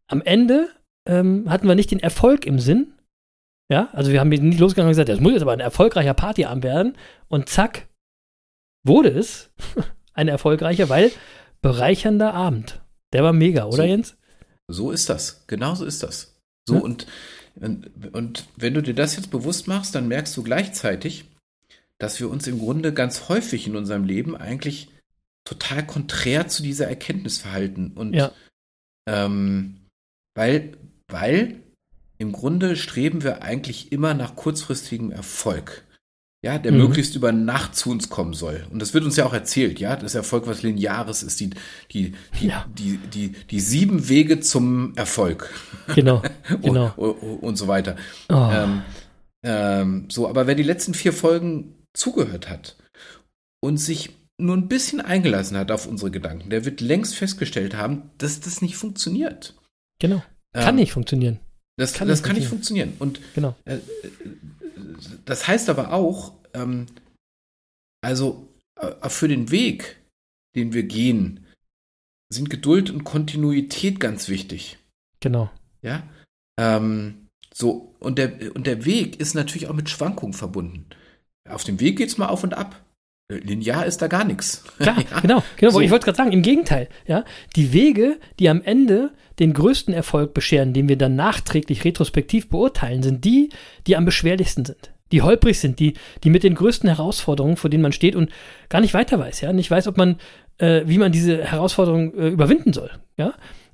[0.08, 0.70] am Ende
[1.08, 2.94] ähm, hatten wir nicht den Erfolg im Sinn,
[3.72, 6.64] ja, also wir haben nicht losgegangen und gesagt, das muss jetzt aber ein erfolgreicher Partyabend
[6.64, 6.98] werden.
[7.28, 7.88] Und zack,
[8.86, 9.52] wurde es
[10.14, 11.12] ein erfolgreicher, weil
[11.62, 12.82] bereichernder Abend.
[13.14, 13.84] Der war mega, oder So.
[13.84, 14.18] Jens?
[14.68, 15.46] So ist das.
[15.48, 16.40] Genau so ist das.
[16.68, 16.82] So Ja.
[16.82, 17.08] und,
[17.60, 21.26] und, wenn du dir das jetzt bewusst machst, dann merkst du gleichzeitig,
[22.00, 24.90] dass wir uns im Grunde ganz häufig in unserem Leben eigentlich
[25.46, 27.92] total konträr zu dieser Erkenntnis verhalten.
[27.96, 28.32] Und Ja.
[29.08, 29.82] ähm,
[30.36, 31.62] weil, weil
[32.18, 35.86] im Grunde streben wir eigentlich immer nach kurzfristigem Erfolg.
[36.44, 36.80] Ja, der Mhm.
[36.80, 38.68] möglichst über Nacht zu uns kommen soll.
[38.70, 41.52] Und das wird uns ja auch erzählt, ja, dass Erfolg was Lineares ist, die,
[41.92, 42.66] die, die, Ja.
[42.78, 45.50] die, die, die sieben Wege zum Erfolg.
[45.96, 46.22] Genau,
[46.62, 46.92] genau.
[46.98, 47.96] und, und, so weiter.
[48.30, 48.82] Oh, Ähm,
[49.46, 52.76] ähm, so, aber wer die letzten vier Folgen zugehört hat
[53.62, 58.10] und sich nur ein bisschen eingelassen hat auf unsere Gedanken, der wird längst festgestellt haben,
[58.18, 59.56] dass das nicht funktioniert.
[60.00, 60.22] genau.
[60.54, 61.40] Kann Ähm, nicht funktionieren.
[61.78, 62.94] Das, kann das nicht kann nicht funktionieren.
[63.00, 63.56] Und Genau.
[63.66, 63.80] äh, äh,
[65.26, 66.88] das heißt aber auch, ähm,
[68.02, 68.48] also
[68.80, 69.98] äh, für den Weg,
[70.56, 71.46] den wir gehen,
[72.32, 74.78] sind Geduld und Kontinuität ganz wichtig.
[75.20, 75.50] Genau.
[75.82, 76.04] Ja.
[76.60, 80.88] Ähm, so, und der, und der Weg ist natürlich auch mit Schwankungen verbunden.
[81.48, 82.84] Auf dem Weg geht's mal auf und ab.
[83.32, 84.64] Linear ist da gar nichts.
[84.80, 85.20] Klar, Ja.
[85.22, 85.72] genau, genau.
[85.72, 85.82] So.
[85.82, 87.24] Ich wollte gerade sagen, im Gegenteil, ja.
[87.56, 93.02] Die Wege, die am Ende den größten Erfolg bescheren, den wir dann nachträglich retrospektiv beurteilen,
[93.02, 93.50] sind die,
[93.88, 94.93] die am beschwerlichsten sind.
[95.14, 98.32] Die holprig sind, die, die mit den größten Herausforderungen, vor denen man steht und
[98.68, 99.54] gar nicht weiter weiß, ja.
[99.54, 100.18] Nicht weiß, ob man,
[100.58, 103.34] äh, wie man diese Herausforderungen äh, überwinden soll, ja.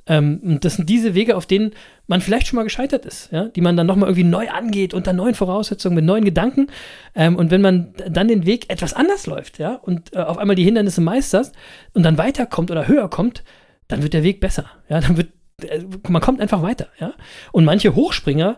[0.10, 1.72] Ähm, das sind diese Wege, auf denen
[2.08, 5.14] man vielleicht schon mal gescheitert ist, ja, die man dann nochmal irgendwie neu angeht, unter
[5.14, 6.68] neuen Voraussetzungen, mit neuen Gedanken.
[7.16, 10.56] Ähm, und wenn man dann den Weg etwas anders läuft, ja, und äh, auf einmal
[10.56, 11.52] die Hindernisse meistert
[11.94, 13.44] und dann weiterkommt oder höher kommt,
[13.88, 14.66] dann wird der Weg besser.
[14.90, 15.30] Ja, dann wird,
[15.62, 17.14] äh, man kommt einfach weiter, ja.
[17.52, 18.58] Und manche Hochspringer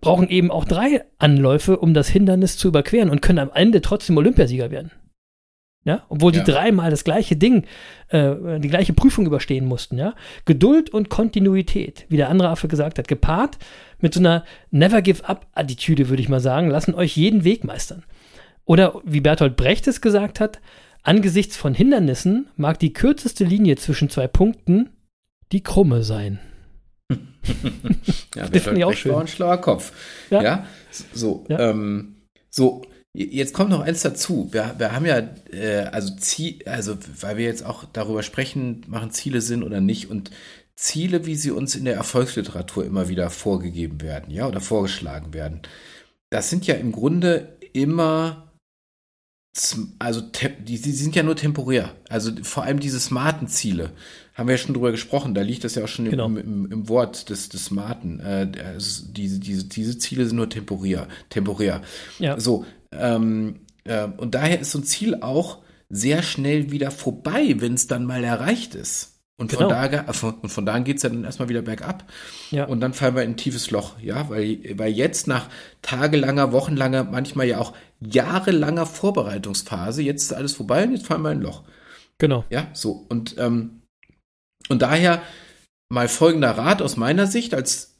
[0.00, 4.16] brauchen eben auch drei Anläufe, um das Hindernis zu überqueren und können am Ende trotzdem
[4.16, 4.90] Olympiasieger werden.
[5.84, 6.44] Ja, obwohl die Ja.
[6.44, 7.64] dreimal das gleiche Ding,
[8.08, 10.14] äh, die gleiche Prüfung überstehen mussten, ja.
[10.44, 13.56] Geduld und Kontinuität, wie der andere Affe gesagt hat, gepaart
[14.00, 18.02] mit so einer Never Give Up-Attitüde, würde ich mal sagen, lassen euch jeden Weg meistern.
[18.64, 20.60] Oder wie Bertolt Brecht es gesagt hat,
[21.04, 24.90] angesichts von Hindernissen mag die kürzeste Linie zwischen zwei Punkten
[25.52, 26.40] die krumme sein.
[28.34, 29.12] Ja, Das finde ich auch schön.
[29.12, 29.92] war ein schlauer Kopf.
[30.30, 30.42] Ja.
[30.42, 31.70] Ja, so, Ja.
[31.70, 32.16] Ähm,
[32.50, 34.48] so, jetzt kommt noch eins dazu.
[34.50, 39.10] Wir, wir haben ja, äh, also Ziel, also weil wir jetzt auch darüber sprechen, machen
[39.10, 40.30] Ziele Sinn oder nicht und
[40.74, 45.62] Ziele, wie sie uns in der Erfolgsliteratur immer wieder vorgegeben werden, ja, oder vorgeschlagen werden.
[46.30, 48.45] Das sind ja im Grunde immer,
[49.98, 51.94] also die, die sind ja nur temporär.
[52.08, 53.92] Also vor allem diese smarten Ziele,
[54.34, 56.26] haben wir ja schon drüber gesprochen, da liegt das ja auch schon im, Genau.
[56.26, 58.20] im, im, im Wort des, des Smarten.
[58.20, 61.08] Äh, also diese, diese, diese Ziele sind nur temporär.
[61.30, 61.82] temporär.
[62.18, 62.38] Ja.
[62.38, 67.74] So, ähm, äh, und daher ist so ein Ziel auch sehr schnell wieder vorbei, wenn
[67.74, 69.15] es dann mal erreicht ist.
[69.38, 69.70] Und von, Genau.
[69.70, 72.10] da, ge- von, und von da an geht es ja dann erstmal wieder bergab.
[72.50, 72.64] Ja.
[72.64, 75.50] Und dann fallen wir in ein tiefes Loch, ja, weil, weil jetzt nach
[75.82, 81.32] tagelanger, wochenlanger, manchmal ja auch jahrelanger Vorbereitungsphase, jetzt ist alles vorbei und jetzt fallen wir
[81.32, 81.64] in ein Loch.
[82.18, 82.44] Genau.
[82.48, 83.04] Ja, so.
[83.10, 83.82] Und, ähm,
[84.70, 85.20] und daher
[85.90, 87.94] mal folgender Rat aus meiner Sicht als,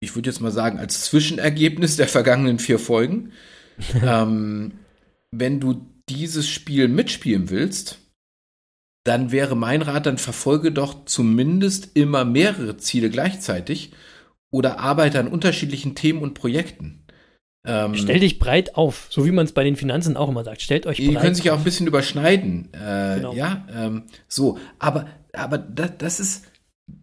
[0.00, 3.32] ich würde jetzt mal sagen, als Zwischenergebnis der vergangenen vier Folgen.
[4.02, 4.72] ähm,
[5.30, 7.98] wenn du dieses Spiel mitspielen willst,
[9.08, 13.92] dann wäre mein Rat, dann verfolge doch zumindest immer mehrere Ziele gleichzeitig
[14.50, 17.04] oder arbeite an unterschiedlichen Themen und Projekten.
[17.66, 20.62] Ähm, Stell dich breit auf, so wie man es bei den Finanzen auch immer sagt.
[20.62, 22.68] Stellt euch die breit können sich ja auch ein bisschen überschneiden.
[22.72, 23.32] Äh, Genau.
[23.34, 24.58] Ja, ähm, so.
[24.78, 26.44] Aber, aber das, das ist,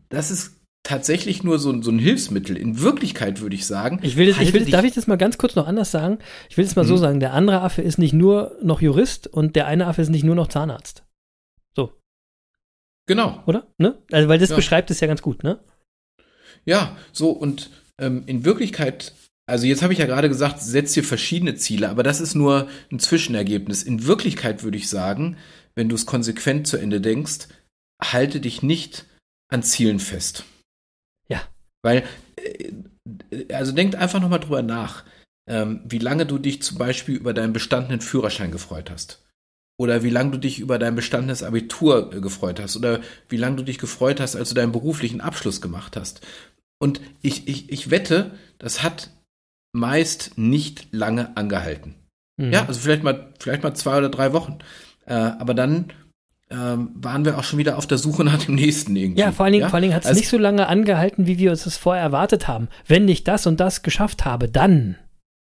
[0.10, 2.56] das ist tatsächlich nur so, ein- so ein Hilfsmittel.
[2.58, 4.00] In Wirklichkeit würde ich sagen.
[4.02, 6.20] Ich will, das, ich will, das- darf ich das mal ganz kurz noch anders sagen?
[6.50, 7.00] Ich will es mal so Mhm.
[7.00, 10.24] sagen: Der andere Affe ist nicht nur noch Jurist und der eine Affe ist nicht
[10.24, 11.04] nur noch Zahnarzt.
[13.08, 13.44] Genau.
[13.46, 13.68] Oder?
[13.78, 13.98] Ne?
[14.12, 14.56] Also, weil das Ja.
[14.56, 15.60] beschreibt es ja ganz gut, ne?
[16.66, 19.14] Ja, so und ähm, in Wirklichkeit,
[19.46, 22.68] also jetzt habe ich ja gerade gesagt, setz dir verschiedene Ziele, aber das ist nur
[22.92, 23.84] ein Zwischenergebnis.
[23.84, 25.38] In Wirklichkeit würde ich sagen,
[25.76, 27.48] wenn du es konsequent zu Ende denkst,
[28.04, 29.06] halte dich nicht
[29.50, 30.44] an Zielen fest.
[31.30, 31.44] Ja.
[31.84, 32.04] Weil,
[32.38, 35.04] äh, also denkt einfach nochmal drüber nach,
[35.48, 39.24] ähm, wie lange du dich zum Beispiel über deinen bestandenen Führerschein gefreut hast.
[39.78, 42.78] Oder wie lange du dich über dein bestandenes Abitur äh, gefreut hast.
[42.78, 46.22] Oder wie lange du dich gefreut hast, als du deinen beruflichen Abschluss gemacht hast.
[46.80, 49.10] Und ich, ich, ich wette, das hat
[49.74, 51.96] meist nicht lange angehalten.
[52.38, 52.54] Mhm.
[52.54, 54.60] Ja, also vielleicht mal, vielleicht mal zwei oder drei Wochen.
[55.06, 55.92] Äh, aber dann
[56.50, 59.20] ähm, waren wir auch schon wieder auf der Suche nach dem nächsten irgendwie.
[59.22, 61.38] Ja, vor allen Dingen, vor allen Dingen hat es Also- nicht so lange angehalten, wie
[61.38, 62.70] wir uns das vorher erwartet haben.
[62.88, 64.96] Wenn ich das und das geschafft habe, dann.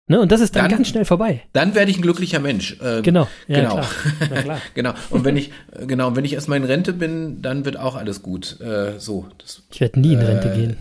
[0.08, 0.20] Ne?
[0.20, 1.42] Und das ist dann, Dann- ganz schnell vorbei.
[1.52, 2.76] Dann werde ich ein glücklicher Mensch.
[2.82, 3.28] Ähm, Genau.
[3.46, 3.74] Ja, genau.
[3.74, 3.88] klar.
[4.30, 4.60] Na klar.
[4.74, 4.94] genau.
[5.10, 8.20] Und wenn ich, äh, genau, wenn ich erstmal in Rente bin, dann wird auch alles
[8.22, 8.60] gut.
[8.60, 9.28] Äh, so.
[9.38, 10.76] Das, Ich werde nie in Rente Äh, gehen.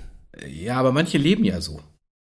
[0.50, 1.80] ja, aber manche leben ja so.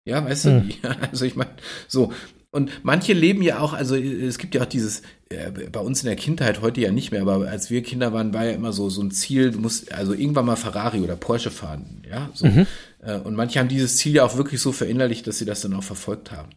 [0.08, 0.50] Ja, weißt du?
[0.52, 0.68] Hm.
[0.70, 0.76] wie?
[1.12, 1.50] Also ich meine,
[1.88, 2.14] so.
[2.52, 6.06] Und manche leben ja auch, also es gibt ja auch dieses, äh, bei uns in
[6.06, 8.90] der Kindheit, heute ja nicht mehr, aber als wir Kinder waren, war ja immer so,
[8.90, 12.46] so ein Ziel, du musst also irgendwann mal Ferrari oder Porsche fahren, ja, so.
[12.46, 12.66] Mhm.
[13.06, 15.74] Äh, Und manche haben dieses Ziel ja auch wirklich so verinnerlicht, dass sie das dann
[15.74, 16.50] auch verfolgt haben.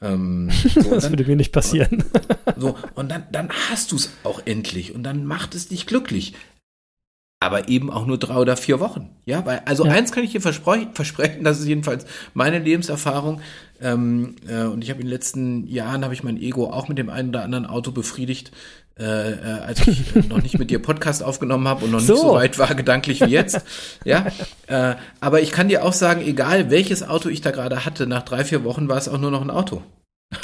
[0.00, 2.04] Ähm, so, Das dann, würde mir nicht passieren.
[2.56, 6.34] so, und dann, dann hast du es auch endlich und dann macht es dich glücklich.
[7.40, 9.10] Aber eben auch nur drei oder vier Wochen.
[9.24, 9.90] Ja, weil, also Ja.
[9.90, 13.40] eins kann ich dir verspre versprechen, das ist jedenfalls meine Lebenserfahrung.
[13.80, 16.98] Ähm, äh, und ich habe in den letzten Jahren habe ich mein Ego auch mit
[16.98, 18.52] dem einen oder anderen Auto befriedigt,
[19.02, 22.12] äh, äh, als ich äh, noch nicht mit dir Podcast aufgenommen habe und noch So.
[22.12, 23.60] nicht so weit war gedanklich wie jetzt.
[24.04, 24.26] Ja,
[24.68, 28.22] äh, aber ich kann dir auch sagen, egal welches Auto ich da gerade hatte, nach
[28.22, 29.82] drei vier Wochen war es auch nur noch ein Auto.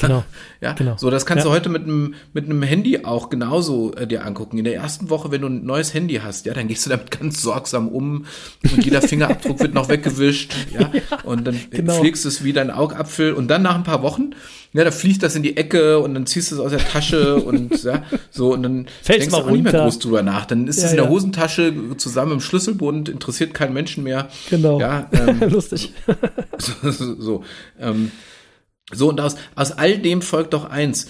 [0.01, 0.24] Genau.
[0.61, 0.96] Ja, Genau.
[0.96, 1.51] so das kannst Ja.
[1.51, 4.59] du heute mit einem mit einem Handy auch genauso äh, dir angucken.
[4.59, 7.11] In der ersten Woche, wenn du ein neues Handy hast, ja, dann gehst du damit
[7.20, 8.27] ganz sorgsam um
[8.64, 10.90] und jeder Fingerabdruck wird noch weggewischt, ja,
[11.22, 11.94] und dann genau.
[12.01, 14.31] pflegst du es wie dein Augapfel und dann nach ein paar Wochen,
[14.72, 17.37] ja, da fließt das in die Ecke und dann ziehst du es aus der Tasche
[17.37, 19.85] und ja, so und dann Fällt's denkst du auch nicht mehr runter.
[19.85, 20.44] groß drüber nach.
[20.46, 21.11] Dann ist Ja, es in der ja.
[21.11, 24.29] Hosentasche zusammen im Schlüsselbund, interessiert keinen Menschen mehr.
[24.51, 24.81] Genau.
[24.81, 25.92] Ja, ähm, Lustig.
[26.59, 27.44] so, so, so.
[27.81, 28.11] Ähm,
[28.92, 31.09] so, und aus, aus all dem folgt doch eins.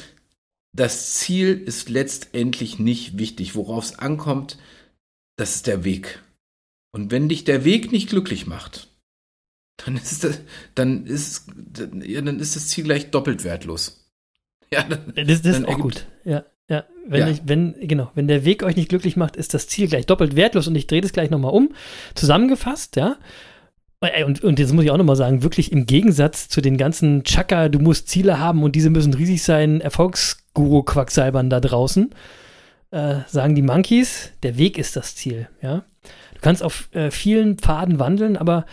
[0.73, 3.55] Das Ziel ist letztendlich nicht wichtig.
[3.55, 4.59] Worauf es ankommt,
[5.37, 6.23] das ist der Weg.
[6.93, 8.88] Und wenn dich der Weg nicht glücklich macht,
[9.77, 10.41] dann ist das,
[10.75, 14.05] dann ist, dann, ja, dann ist das Ziel gleich doppelt wertlos.
[14.71, 16.07] Ja, dann, Das, das ist auch gut.
[16.27, 16.85] Ja, ja.
[17.07, 17.29] Wenn, Ja.
[17.29, 20.37] Ich, wenn, genau, wenn der Weg euch nicht glücklich macht, ist das Ziel gleich doppelt
[20.37, 21.75] wertlos und ich drehe das gleich nochmal um.
[22.14, 23.17] Zusammengefasst, ja.
[24.01, 27.25] Ey, Und, und jetzt muss ich auch nochmal sagen, wirklich im Gegensatz zu den ganzen
[27.25, 32.15] Chaka, du musst Ziele haben und diese müssen riesig sein, Erfolgsguru-Quacksalbern da draußen,
[32.93, 35.85] äh, sagen die Monkeys, der Weg ist das Ziel, ja.
[36.35, 38.67] Du kannst auf äh, vielen Pfaden wandeln, aber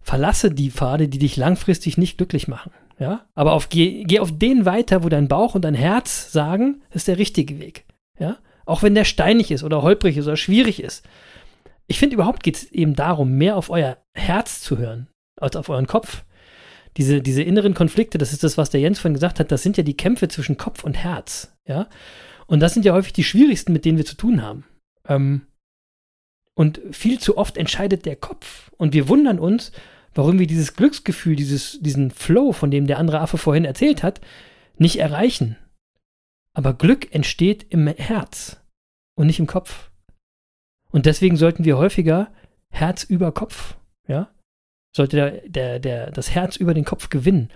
[0.00, 2.70] verlasse die Pfade, die dich langfristig nicht glücklich machen.
[3.00, 6.82] Ja, aber auf, geh, geh auf den weiter, wo dein Bauch und dein Herz sagen,
[6.92, 7.84] ist der richtige Weg.
[8.18, 11.04] Ja, auch wenn der steinig ist oder holprig ist oder schwierig ist.
[11.88, 15.68] Ich finde, überhaupt geht es eben darum, mehr auf euer Herz zu hören, als auf
[15.68, 16.24] euren Kopf.
[16.96, 19.76] Diese, diese inneren Konflikte, das ist das, was der Jens vorhin gesagt hat, das sind
[19.76, 21.56] ja die Kämpfe zwischen Kopf und Herz.
[21.66, 21.88] Ja,
[22.46, 24.64] und das sind ja häufig die schwierigsten, mit denen wir zu tun haben.
[25.06, 25.42] Ähm,
[26.54, 28.70] und viel zu oft entscheidet der Kopf.
[28.76, 29.70] Und wir wundern uns,
[30.14, 34.20] warum wir dieses Glücksgefühl, dieses, diesen Flow, von dem der andere Affe vorhin erzählt hat,
[34.76, 35.56] nicht erreichen.
[36.54, 38.60] Aber Glück entsteht im Herz
[39.14, 39.87] und nicht im Kopf.
[40.92, 42.32] Und deswegen sollten wir häufiger
[42.70, 44.30] Herz über Kopf, ja,
[44.94, 47.50] sollte der, der, der, das Herz über den Kopf gewinnen.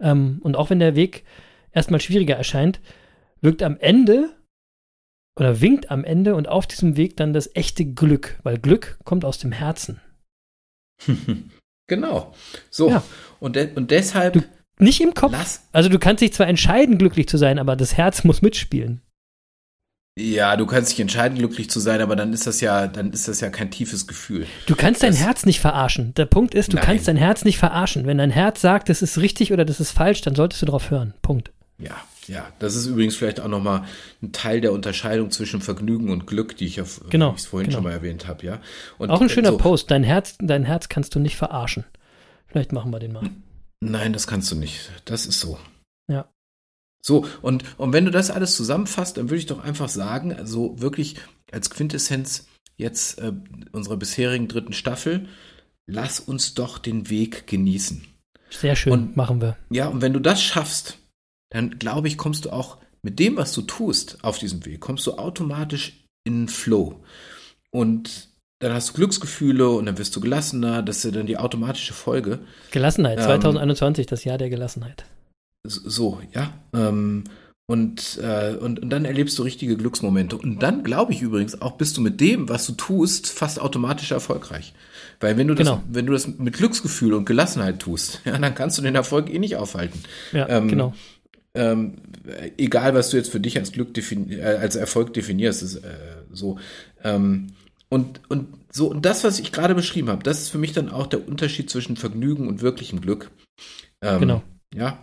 [0.00, 1.24] Ähm, und auch wenn der Weg
[1.72, 2.80] erstmal schwieriger erscheint,
[3.40, 4.30] wirkt am Ende
[5.38, 9.24] oder winkt am Ende und auf diesem Weg dann das echte Glück, weil Glück kommt
[9.24, 10.00] aus dem Herzen.
[11.88, 12.32] genau.
[12.70, 12.90] So.
[12.90, 13.02] Ja.
[13.40, 14.42] Und, de und deshalb Du-
[14.78, 15.32] Nicht im Kopf.
[15.32, 19.00] lass, Also du kannst dich zwar entscheiden, glücklich zu sein, aber das Herz muss mitspielen.
[20.16, 23.26] Ja, du kannst dich entscheiden, glücklich zu sein, aber dann ist das ja, dann ist
[23.26, 24.46] das ja kein tiefes Gefühl.
[24.66, 26.14] Du kannst dein Das- Herz nicht verarschen.
[26.14, 26.84] Der Punkt ist, du Nein.
[26.86, 28.06] kannst dein Herz nicht verarschen.
[28.06, 30.90] Wenn dein Herz sagt, das ist richtig oder das ist falsch, dann solltest du darauf
[30.92, 31.14] hören.
[31.20, 31.50] Punkt.
[31.78, 31.96] Ja,
[32.28, 32.46] ja.
[32.60, 33.82] Das ist übrigens vielleicht auch nochmal
[34.22, 37.78] ein Teil der Unterscheidung zwischen Vergnügen und Glück, die ich ja Genau, vorhin genau.
[37.78, 38.60] schon mal erwähnt habe, ja.
[38.98, 39.90] Und Auch ein schöner so, Post.
[39.90, 41.84] Dein Herz, dein Herz kannst du nicht verarschen.
[42.46, 43.28] Vielleicht machen wir den mal.
[43.80, 44.92] Nein, das kannst du nicht.
[45.06, 45.58] Das ist so.
[46.08, 46.26] Ja.
[47.04, 50.80] So, und, und wenn du das alles zusammenfasst, dann würde ich doch einfach sagen, also
[50.80, 51.16] wirklich
[51.52, 53.32] als Quintessenz jetzt äh,
[53.72, 55.28] unserer bisherigen dritten Staffel,
[55.86, 58.06] lass uns doch den Weg genießen.
[58.48, 59.56] Sehr schön, Und- machen wir.
[59.70, 60.98] Ja, und wenn du das schaffst,
[61.50, 65.06] dann glaube ich, kommst du auch mit dem, was du tust auf diesem Weg, kommst
[65.06, 67.02] du automatisch in Flow.
[67.70, 68.28] Und
[68.60, 70.82] dann hast du Glücksgefühle und dann wirst du gelassener.
[70.82, 72.38] Das ist ja dann die automatische Folge.
[72.70, 75.04] Gelassenheit, Ähm, 2021, das Jahr der Gelassenheit.
[75.66, 76.52] So, ja.
[76.74, 77.24] Ähm,
[77.66, 80.36] Und, äh, und, und dann erlebst du richtige Glücksmomente.
[80.36, 84.10] Und dann glaube ich übrigens auch, bist du mit dem, was du tust, fast automatisch
[84.12, 84.74] erfolgreich.
[85.20, 85.82] Weil wenn du das, Genau.
[85.90, 89.38] wenn du das mit Glücksgefühl und Gelassenheit tust, ja, dann kannst du den Erfolg eh
[89.38, 89.98] nicht aufhalten.
[90.32, 90.92] Ja, Ähm, genau.
[91.54, 91.94] ähm,
[92.58, 95.94] egal was du jetzt für dich als Glück defini äh, als Erfolg definierst, ist äh,
[96.32, 96.58] so.
[97.02, 97.54] Ähm,
[97.88, 100.90] und, und so, und das, was ich gerade beschrieben habe, das ist für mich dann
[100.90, 103.30] auch der Unterschied zwischen Vergnügen und wirklichem Glück.
[104.02, 104.42] Ähm, Genau.
[104.74, 104.98] Ja.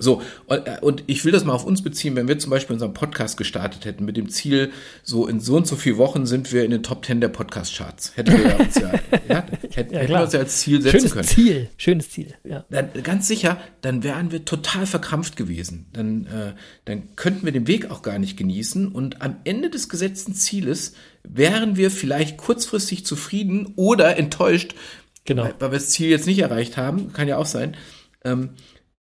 [0.00, 2.72] So, und, äh, und ich will das mal auf uns beziehen, wenn wir zum Beispiel
[2.74, 4.72] unseren Podcast gestartet hätten mit dem Ziel,
[5.02, 8.16] so in so und so vielen Wochen sind wir in den Top 10 der Podcast-Charts.
[8.16, 8.92] Hätten wir ja uns ja,
[9.28, 10.24] ja, hätten, hätten wir klar.
[10.24, 12.34] uns ja als Ziel setzen Schönes können Ziel, schönes Ziel.
[12.44, 12.64] Ja.
[12.70, 15.86] dann, ganz sicher, dann wären wir total verkrampft gewesen.
[15.92, 16.54] Dann, äh,
[16.86, 18.88] dann könnten wir den Weg auch gar nicht genießen.
[18.88, 24.74] Und am Ende des gesetzten Zieles wären wir vielleicht kurzfristig zufrieden oder enttäuscht,
[25.26, 25.44] Genau.
[25.44, 27.12] weil, weil wir das Ziel jetzt nicht erreicht haben.
[27.12, 27.76] Kann ja auch sein.
[28.24, 28.50] Ähm,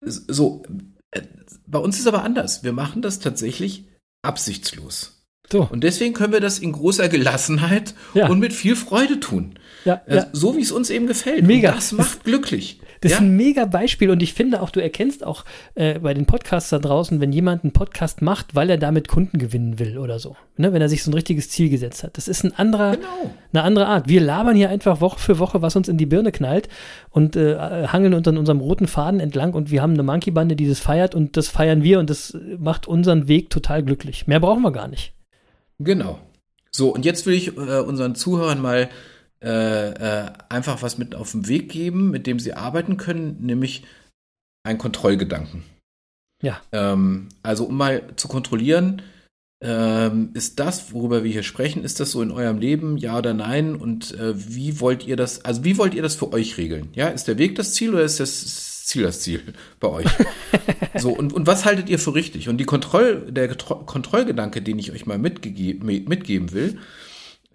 [0.05, 0.63] so,
[1.11, 1.21] äh,
[1.67, 2.63] bei uns ist aber anders.
[2.63, 3.85] Wir machen das tatsächlich
[4.21, 5.11] absichtslos.
[5.51, 8.29] So, Und deswegen können wir das in großer Gelassenheit Ja.
[8.29, 9.59] und mit viel Freude tun.
[9.85, 10.27] ja, Äh, ja.
[10.33, 11.45] So wie es uns eben gefällt.
[11.45, 11.69] Mega.
[11.69, 12.79] Und das macht glücklich.
[13.01, 13.17] Das ja?
[13.17, 16.69] ist ein mega Beispiel und ich finde auch, du erkennst auch äh, bei den Podcasts
[16.69, 20.35] da draußen, wenn jemand einen Podcast macht, weil er damit Kunden gewinnen will oder so.
[20.57, 20.73] Ne?
[20.73, 22.17] Wenn er sich so ein richtiges Ziel gesetzt hat.
[22.17, 23.07] Das ist ein anderer, Genau.
[23.53, 24.07] eine andere Art.
[24.07, 26.69] Wir labern hier einfach Woche für Woche, was uns in die Birne knallt
[27.09, 30.79] und äh, hangeln unter unserem roten Faden entlang und wir haben eine Monkey-Bande, die das
[30.79, 34.27] feiert und das feiern wir und das macht unseren Weg total glücklich.
[34.27, 35.13] Mehr brauchen wir gar nicht.
[35.79, 36.19] Genau.
[36.71, 38.89] So, und jetzt will ich äh, unseren Zuhörern mal
[39.41, 43.83] äh, äh, einfach was mit auf den Weg geben, mit dem sie arbeiten können, nämlich
[44.63, 45.63] ein Kontrollgedanken.
[46.41, 46.61] Ja.
[46.71, 49.01] Ähm, also um mal zu kontrollieren,
[49.63, 53.33] ähm, ist das, worüber wir hier sprechen, ist das so in eurem Leben, ja oder
[53.33, 53.75] nein?
[53.75, 56.89] Und äh, wie wollt ihr das, also wie wollt ihr das für euch regeln?
[56.93, 59.41] Ja, ist der Weg das Ziel oder ist das Ziel das Ziel
[59.79, 60.07] bei euch?
[60.97, 62.49] so, und, und was haltet ihr für richtig?
[62.49, 66.79] Und die Kontroll, der Kontrollgedanke, den ich euch mal mitgege mi- mitgeben will,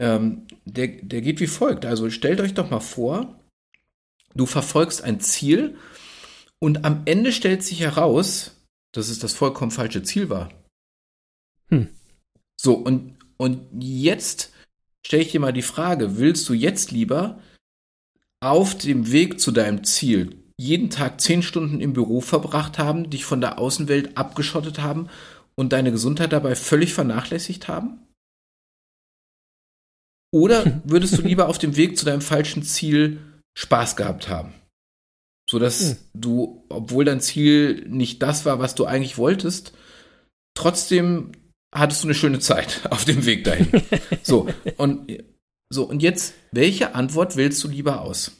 [0.00, 1.86] ähm, der, der geht wie folgt.
[1.86, 3.38] Also stellt euch doch mal vor,
[4.34, 5.76] du verfolgst ein Ziel
[6.58, 8.56] und am Ende stellt sich heraus,
[8.92, 10.48] dass es das vollkommen falsche Ziel war.
[11.68, 11.88] Hm.
[12.60, 14.52] So, und, und jetzt
[15.06, 17.40] stelle ich dir mal die Frage, willst du jetzt lieber
[18.42, 23.24] auf dem Weg zu deinem Ziel jeden Tag zehn Stunden im Büro verbracht haben, dich
[23.24, 25.08] von der Außenwelt abgeschottet haben
[25.54, 28.06] und deine Gesundheit dabei völlig vernachlässigt haben?
[30.32, 33.18] Oder würdest du lieber auf dem Weg zu deinem falschen Ziel
[33.58, 34.54] Spaß gehabt haben?
[35.48, 35.96] Sodass Hm.
[36.14, 39.72] du, obwohl dein Ziel nicht das war, was du eigentlich wolltest,
[40.56, 41.32] trotzdem
[41.74, 43.68] hattest du eine schöne Zeit auf dem Weg dahin.
[44.22, 45.22] so, und,
[45.72, 48.32] so, und jetzt, welche Antwort wählst du lieber aus?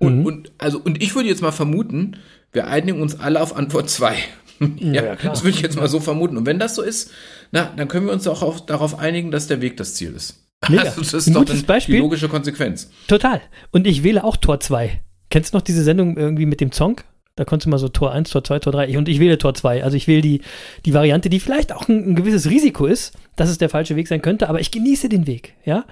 [0.00, 0.26] Und, Mhm.
[0.26, 2.18] und, also, und ich würde jetzt mal vermuten,
[2.52, 4.16] wir einigen uns alle auf Antwort 2.
[4.78, 6.36] ja, ja, das würde ich jetzt mal so vermuten.
[6.36, 7.10] Und wenn das so ist,
[7.52, 10.44] na, dann können wir uns auch auf, darauf einigen, dass der Weg das Ziel ist.
[10.68, 10.82] Mega.
[10.82, 11.96] Also, das Ein ist doch gutes Beispiel.
[11.96, 12.90] die logische Konsequenz.
[13.06, 13.40] Total.
[13.70, 15.00] Und ich wähle auch Tor 2.
[15.30, 17.00] Kennst du noch diese Sendung irgendwie mit dem Song?
[17.36, 18.98] Da konntest du mal so Tor 1, Tor 2, Tor 3.
[18.98, 19.84] Und ich wähle Tor 2.
[19.84, 20.40] Also ich wähle die,
[20.84, 24.08] die Variante, die vielleicht auch ein, ein gewisses Risiko ist, dass es der falsche Weg
[24.08, 25.54] sein könnte, aber ich genieße den Weg.
[25.64, 25.84] Ja.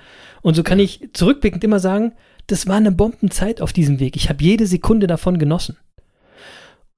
[0.43, 2.13] Und so kann ich zurückblickend immer sagen,
[2.49, 4.17] das war eine Bombenzeit auf diesem Weg.
[4.17, 5.77] Ich habe jede Sekunde davon genossen.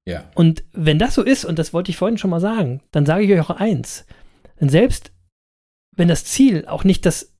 [0.09, 0.29] Ja.
[0.35, 3.23] Und wenn das so ist, und das wollte ich vorhin schon mal sagen, dann sage
[3.23, 4.05] ich euch auch eins.
[4.59, 5.11] Denn selbst
[5.95, 7.35] wenn das Ziel auch nicht das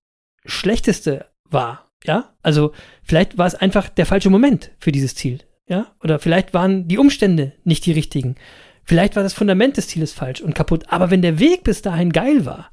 [0.46, 5.88] Schlechteste war, ja, also vielleicht war es einfach der falsche Moment für dieses Ziel, ja,
[6.04, 8.36] oder vielleicht waren die Umstände nicht die richtigen.
[8.84, 10.86] Vielleicht war das Fundament des Zieles falsch und kaputt.
[10.88, 12.72] Aber wenn der Weg bis dahin geil war,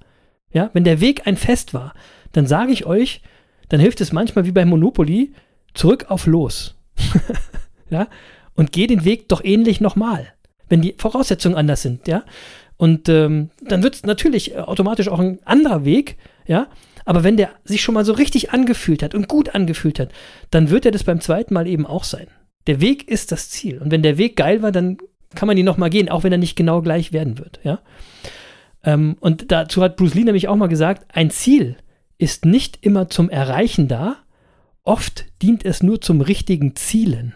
[0.51, 1.93] ja, wenn der Weg ein Fest war,
[2.33, 3.23] dann sage ich euch,
[3.69, 5.35] dann hilft es manchmal wie bei Monopoly,
[5.75, 6.75] zurück auf los.
[7.91, 8.09] ja,
[8.57, 10.27] und geh den Weg doch ähnlich nochmal,
[10.69, 12.25] wenn die Voraussetzungen anders sind, ja.
[12.79, 16.69] Und ähm, dann wird es natürlich äh, automatisch auch ein anderer Weg, ja.
[17.05, 20.11] Aber wenn der sich schon mal so richtig angefühlt hat und gut angefühlt hat,
[20.51, 22.27] dann wird er das beim zweiten Mal eben auch sein.
[22.67, 23.79] Der Weg ist das Ziel.
[23.79, 24.99] Und wenn der Weg geil war, dann
[25.35, 27.81] kann man ihn nochmal gehen, auch wenn er nicht genau gleich werden wird, ja.
[28.85, 31.77] Ähm, und dazu hat Bruce Lee nämlich auch mal gesagt, ein Ziel
[32.19, 34.17] ist nicht immer zum Erreichen da,
[34.85, 37.35] oft dient es nur zum richtigen Zielen.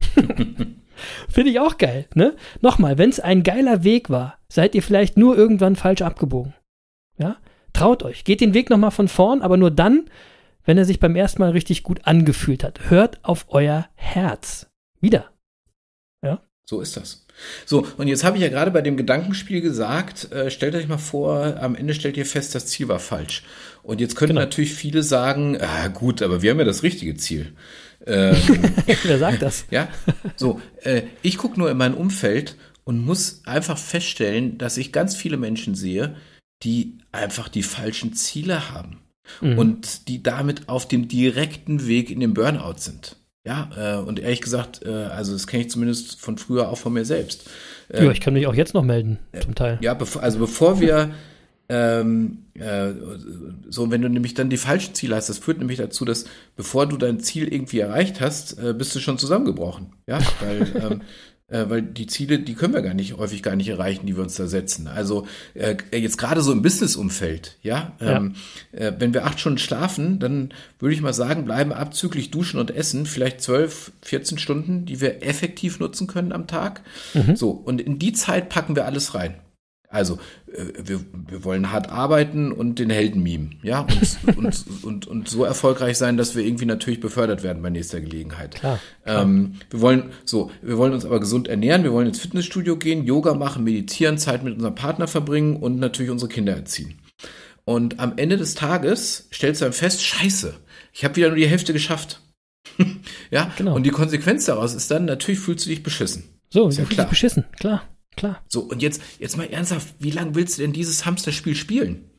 [1.28, 2.36] Finde ich auch geil, ne?
[2.60, 6.54] Nochmal, wenn es ein geiler Weg war, seid ihr vielleicht nur irgendwann falsch abgebogen.
[7.18, 7.36] Ja?
[7.72, 10.08] Traut euch, geht den Weg nochmal von vorn, aber nur dann,
[10.64, 12.88] wenn er sich beim ersten Mal richtig gut angefühlt hat.
[12.90, 14.70] Hört auf euer Herz.
[15.00, 15.30] Wieder.
[16.68, 17.24] So ist das.
[17.64, 20.98] So, und jetzt habe ich ja gerade bei dem Gedankenspiel gesagt, äh, stellt euch mal
[20.98, 23.44] vor, am Ende stellt ihr fest, das Ziel war falsch.
[23.84, 24.40] Und jetzt können Genau.
[24.40, 27.52] natürlich viele sagen, ah, gut, aber wir haben ja das richtige Ziel.
[28.06, 28.36] Ähm,
[29.02, 29.66] Wer sagt das?
[29.70, 29.88] ja,
[30.36, 35.16] so, äh, ich gucke nur in mein Umfeld und muss einfach feststellen, dass ich ganz
[35.16, 36.16] viele Menschen sehe,
[36.62, 39.00] die einfach die falschen Ziele haben
[39.40, 39.58] mhm.
[39.58, 43.16] und die damit auf dem direkten Weg in den Burnout sind.
[43.44, 46.92] Ja, äh, und ehrlich gesagt, äh, also das kenne ich zumindest von früher auch von
[46.92, 47.48] mir selbst.
[47.88, 49.78] Äh, ja, ich kann mich auch jetzt noch melden, zum Teil.
[49.80, 51.12] Ja, bev also bevor wir
[51.68, 52.92] ähm, äh,
[53.68, 56.86] so, wenn du nämlich dann die falschen Ziele hast, das führt nämlich dazu, dass bevor
[56.86, 59.92] du dein Ziel irgendwie erreicht hast, äh, bist du schon zusammengebrochen.
[60.06, 61.00] Ja, weil ähm,
[61.48, 64.22] äh, weil die Ziele, die können wir gar nicht, häufig gar nicht erreichen, die wir
[64.22, 64.88] uns da setzen.
[64.88, 68.34] Also äh, jetzt gerade so im Business-Umfeld, ja, ähm,
[68.72, 68.80] ja.
[68.80, 72.72] Äh, wenn wir acht Stunden schlafen, dann würde ich mal sagen, bleiben abzüglich Duschen und
[72.72, 76.82] Essen vielleicht zwölf, 14 Stunden, die wir effektiv nutzen können am Tag.
[77.14, 77.36] Mhm.
[77.36, 79.36] So, und in die Zeit packen wir alles rein.
[79.88, 80.18] Also,
[80.52, 85.28] äh, wir, wir wollen hart arbeiten und den Helden mimen, ja, und, und, und, und
[85.28, 88.56] so erfolgreich sein, dass wir irgendwie natürlich befördert werden bei nächster Gelegenheit.
[88.56, 89.22] Klar, klar.
[89.22, 93.04] Ähm, wir wollen so, wir wollen uns aber gesund ernähren, wir wollen ins Fitnessstudio gehen,
[93.04, 96.98] Yoga machen, meditieren, Zeit mit unserem Partner verbringen und natürlich unsere Kinder erziehen.
[97.64, 100.54] Und am Ende des Tages stellst du dann fest, scheiße,
[100.92, 102.20] ich habe wieder nur die Hälfte geschafft.
[103.30, 103.74] ja, genau.
[103.74, 106.24] und die Konsequenz daraus ist dann, natürlich fühlst du dich beschissen.
[106.50, 107.08] So, ist ja klar.
[107.08, 107.82] beschissen, klar.
[108.16, 108.42] Klar.
[108.48, 112.10] So, und jetzt, jetzt mal ernsthaft, wie lange willst du denn dieses Hamsterspiel spielen?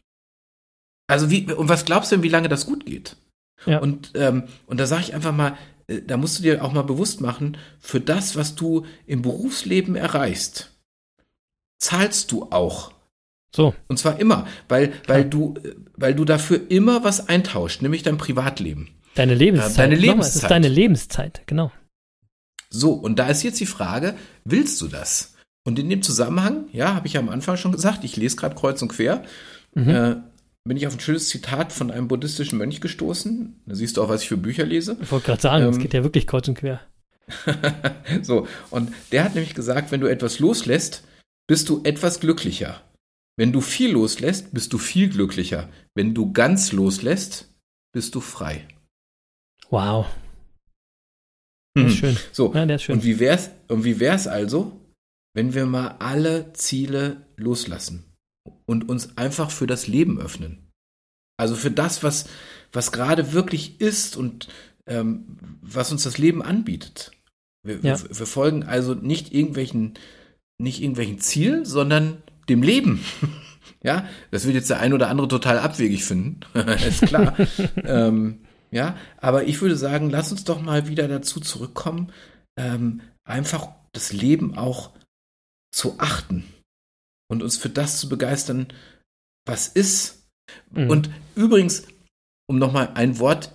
[1.08, 3.18] Also, wie, und was glaubst du denn, wie lange das gut geht?
[3.66, 3.80] Ja.
[3.80, 6.84] Und, ähm, und da sage ich einfach mal, äh, da musst du dir auch mal
[6.84, 10.72] bewusst machen, für das, was du im Berufsleben erreichst,
[11.80, 12.91] zahlst du auch.
[13.56, 13.74] So.
[13.88, 15.56] Und zwar immer, weil, weil du,
[15.95, 18.89] weil du dafür immer was eintauscht, nämlich dein Privatleben.
[19.16, 19.72] Deine Lebenszeit.
[19.72, 20.10] Äh, deine Lebenszeit.
[20.10, 21.72] Nochmal, es ist deine Lebenszeit, genau.
[22.70, 25.36] So, und da ist jetzt die Frage, willst du das?
[25.68, 28.55] Und in dem Zusammenhang, ja, habe ich ja am Anfang schon gesagt, ich lese gerade
[28.55, 29.26] kreuz und quer,
[29.76, 29.89] mhm.
[29.89, 30.15] äh,
[30.63, 33.53] bin ich auf ein schönes Zitat von einem buddhistischen Mönch gestoßen.
[33.65, 34.95] Da siehst du auch, was ich für Bücher lese.
[35.01, 36.80] Ich wollte gerade sagen, es ähm, geht ja wirklich kreuz und quer.
[38.22, 41.03] so, und der hat nämlich gesagt, wenn du etwas loslässt,
[41.49, 42.82] bist du etwas glücklicher.
[43.36, 45.68] Wenn du viel loslässt, bist du viel glücklicher.
[45.95, 47.53] Wenn du ganz loslässt,
[47.93, 48.65] bist du frei.
[49.70, 50.05] Wow.
[51.74, 51.97] Das ist hm.
[51.97, 52.18] schön.
[52.32, 52.95] So, ja, schön.
[52.95, 54.80] Und wie wär's, und wie wär's also,
[55.38, 58.11] wenn wir mal alle Ziele loslassen
[58.65, 60.71] und uns einfach für das Leben öffnen.
[61.39, 62.27] Also für das, was,
[62.71, 64.47] was gerade wirklich ist und
[64.88, 67.11] ähm, was uns das Leben anbietet.
[67.63, 68.01] Wir, ja.
[68.01, 69.93] wir, wir, folgen also nicht irgendwelchen,
[70.57, 73.05] nicht irgendwelchen Zielen, sondern dem Leben.
[73.83, 76.39] ja, das wird jetzt der ein oder andere total abwegig finden,
[76.88, 77.38] ist klar.
[77.83, 78.39] ähm,
[78.71, 82.11] ja, aber ich würde sagen, lass uns doch mal wieder dazu zurückkommen,
[82.57, 84.97] ähm, einfach das Leben auch
[85.72, 86.43] zu achten
[87.30, 88.68] und uns für das zu begeistern,
[89.45, 90.28] was ist.
[90.72, 90.89] Mhm.
[90.89, 91.84] Und übrigens,
[92.47, 93.53] um nochmal ein Wort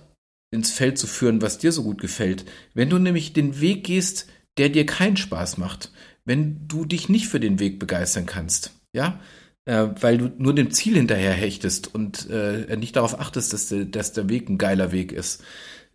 [0.51, 4.27] ins Feld zu führen, was dir so gut gefällt, wenn du nämlich den Weg gehst,
[4.57, 5.91] der dir keinen Spaß macht,
[6.25, 9.19] wenn du dich nicht für den Weg begeistern kannst, ja,
[9.65, 13.85] äh, weil du nur dem Ziel hinterher hechtest und äh, nicht darauf achtest, dass, de,
[13.85, 15.43] dass, der Weg ein geiler Weg ist.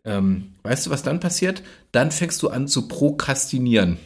[0.04, 1.62] Ähm, weißt du, was dann passiert?
[1.92, 3.98] Dann fängst du an zu prokrastinieren.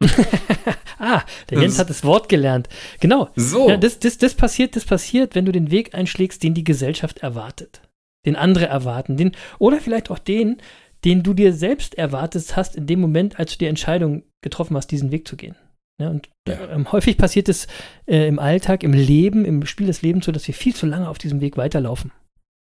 [0.98, 2.68] ah, der Jens hat das Wort gelernt.
[3.00, 3.30] Genau.
[3.36, 3.68] So.
[3.68, 7.18] Ja, das, das, das passiert, das passiert, wenn du den Weg einschlägst, den die Gesellschaft
[7.18, 7.80] erwartet.
[8.26, 9.16] Den andere erwarten.
[9.16, 10.58] Den, oder vielleicht auch den,
[11.04, 14.88] den du dir selbst erwartest hast in dem Moment, als du die Entscheidung getroffen hast,
[14.88, 15.56] diesen Weg zu gehen.
[15.98, 16.58] Ja, und ja.
[16.70, 17.68] Ähm, häufig passiert es
[18.06, 21.08] äh, im Alltag, im Leben, im Spiel des Lebens so, dass wir viel zu lange
[21.08, 22.12] auf diesem Weg weiterlaufen.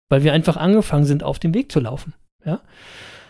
[0.09, 2.13] Weil wir einfach angefangen sind, auf dem Weg zu laufen.
[2.45, 2.61] Ja.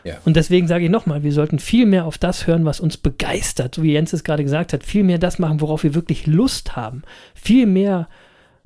[0.07, 0.19] Ja.
[0.23, 3.75] Und deswegen sage ich nochmal, wir sollten viel mehr auf das hören, was uns begeistert,
[3.75, 6.77] so wie Jens es gerade gesagt hat, viel mehr das machen, worauf wir wirklich Lust
[6.77, 7.01] haben,
[7.35, 8.07] viel mehr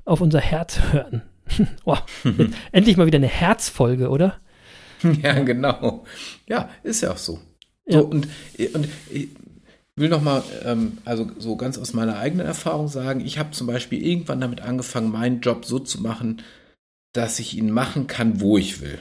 [0.04, 1.22] auf unser Herz hören.
[1.84, 1.96] oh,
[2.70, 4.38] endlich mal wieder eine Herzfolge, oder?
[5.20, 6.04] Ja, genau.
[6.48, 7.40] Ja, ist ja auch so.
[7.86, 7.98] so ja.
[7.98, 8.28] Und,
[8.74, 9.30] und ich
[9.96, 14.00] will nochmal, ähm, also so ganz aus meiner eigenen Erfahrung sagen, ich habe zum Beispiel
[14.00, 16.40] irgendwann damit angefangen, meinen Job so zu machen,
[17.12, 19.00] dass ich ihn machen kann, wo ich will.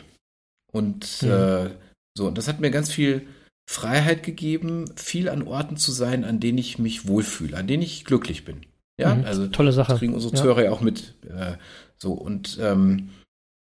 [0.71, 1.29] Und mhm.
[1.29, 1.69] äh,
[2.17, 3.27] so, und das hat mir ganz viel
[3.69, 8.05] Freiheit gegeben, viel an Orten zu sein, an denen ich mich wohlfühle, an denen ich
[8.05, 8.65] glücklich bin.
[8.99, 9.93] Ja, mhm, also tolle Sache.
[9.93, 10.41] Das kriegen unsere ja.
[10.41, 11.15] Zuhörer ja auch mit.
[11.27, 11.53] Äh,
[11.97, 13.09] so, und ähm,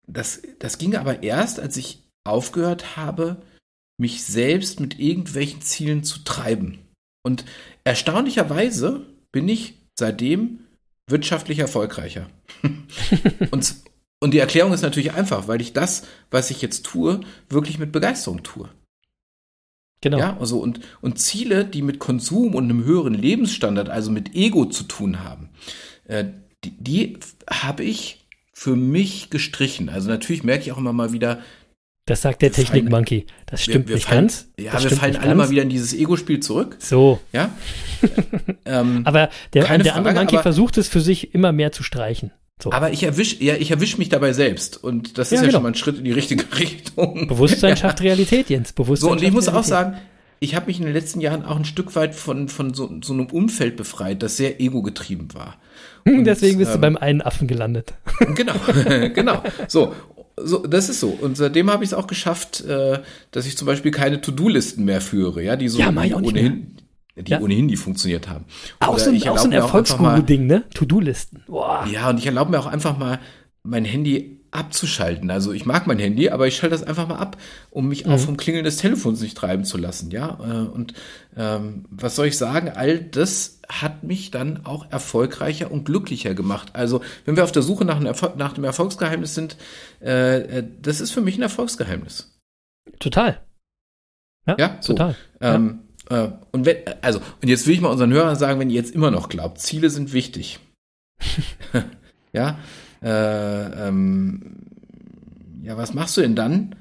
[0.07, 3.37] das, das ging aber erst, als ich aufgehört habe,
[3.99, 6.79] mich selbst mit irgendwelchen Zielen zu treiben.
[7.23, 7.45] Und
[7.83, 10.61] erstaunlicherweise bin ich seitdem
[11.07, 12.29] wirtschaftlich erfolgreicher.
[13.51, 13.75] und,
[14.19, 17.91] und die Erklärung ist natürlich einfach, weil ich das, was ich jetzt tue, wirklich mit
[17.91, 18.69] Begeisterung tue.
[20.01, 20.17] Genau.
[20.17, 24.65] Ja, also und, und Ziele, die mit Konsum und einem höheren Lebensstandard, also mit Ego
[24.65, 25.49] zu tun haben,
[26.05, 26.25] äh,
[26.63, 27.17] die, die
[27.49, 29.89] habe ich für mich gestrichen.
[29.89, 31.41] Also natürlich merke ich auch immer mal wieder,
[32.05, 33.25] Das sagt der Technik-Monkey.
[33.45, 34.49] Das stimmt wir, wir nicht fallen, ganz.
[34.57, 35.37] Ja, wir fallen alle ganz.
[35.37, 36.77] mal wieder in dieses Ego-Spiel zurück.
[36.79, 37.19] So.
[37.31, 37.53] Ja.
[38.65, 41.83] ähm, Aber der, der andere Frage, Monkey aber- versucht es für sich immer mehr zu
[41.83, 42.31] streichen.
[42.61, 42.71] So.
[42.73, 44.83] aber ich erwisch, ja, ich erwisch mich dabei selbst.
[44.83, 45.51] Und das ist Ja, ja, genau.
[45.53, 47.27] schon mal ein Schritt in die richtige Richtung.
[47.27, 48.73] Bewusstsein schafft Realität, Jens.
[48.73, 49.69] Bewusstsein So, und ich muss auch Realität.
[49.69, 49.97] sagen,
[50.41, 53.13] ich habe mich in den letzten Jahren auch ein Stück weit von, von so, so
[53.13, 55.57] einem Umfeld befreit, das sehr ego-getrieben war.
[56.05, 57.93] Hm, Deswegen bist du ähm, beim einen Affen gelandet.
[58.35, 58.53] Genau,
[59.13, 59.43] genau.
[59.67, 59.93] So,
[60.37, 61.09] so, das ist so.
[61.09, 62.99] Und seitdem habe ich es auch geschafft, äh,
[63.31, 66.77] dass ich zum Beispiel keine To-Do-Listen mehr führe, ja, die so Ja, auch ohnehin,
[67.21, 67.39] die Ja.
[67.41, 68.45] ohnehin nie funktioniert haben.
[68.79, 70.63] Auch Oder so ein, ich auch so ein auch Erfolgsguru-Ding, ne?
[70.73, 71.43] To-Do-Listen.
[71.91, 73.19] Ja, und ich erlaube mir auch einfach mal,
[73.63, 75.29] mein Handy abzuschalten.
[75.29, 77.37] Also ich mag mein Handy, aber ich schalte das einfach mal ab,
[77.69, 78.13] um mich Mhm.
[78.13, 80.09] auch vom Klingeln des Telefons nicht treiben zu lassen.
[80.09, 80.93] Ja, äh, und
[81.37, 82.69] ähm, was soll ich sagen?
[82.69, 86.69] All das hat mich dann auch erfolgreicher und glücklicher gemacht.
[86.73, 89.55] Also wenn wir auf der Suche nach, Erfolg, nach dem Erfolgsgeheimnis sind,
[90.01, 92.35] äh, äh, das ist für mich ein Erfolgsgeheimnis.
[92.99, 93.39] Total.
[94.47, 94.93] Ja, Ja, so.
[94.93, 95.15] total.
[95.41, 98.75] Ähm, äh, und wenn, also, und jetzt will ich mal unseren Hörern sagen, wenn ihr
[98.75, 100.59] jetzt immer noch glaubt, Ziele sind wichtig.
[102.33, 102.59] ja,
[103.01, 104.55] äh, ähm,
[105.61, 106.75] ja, was machst du denn dann,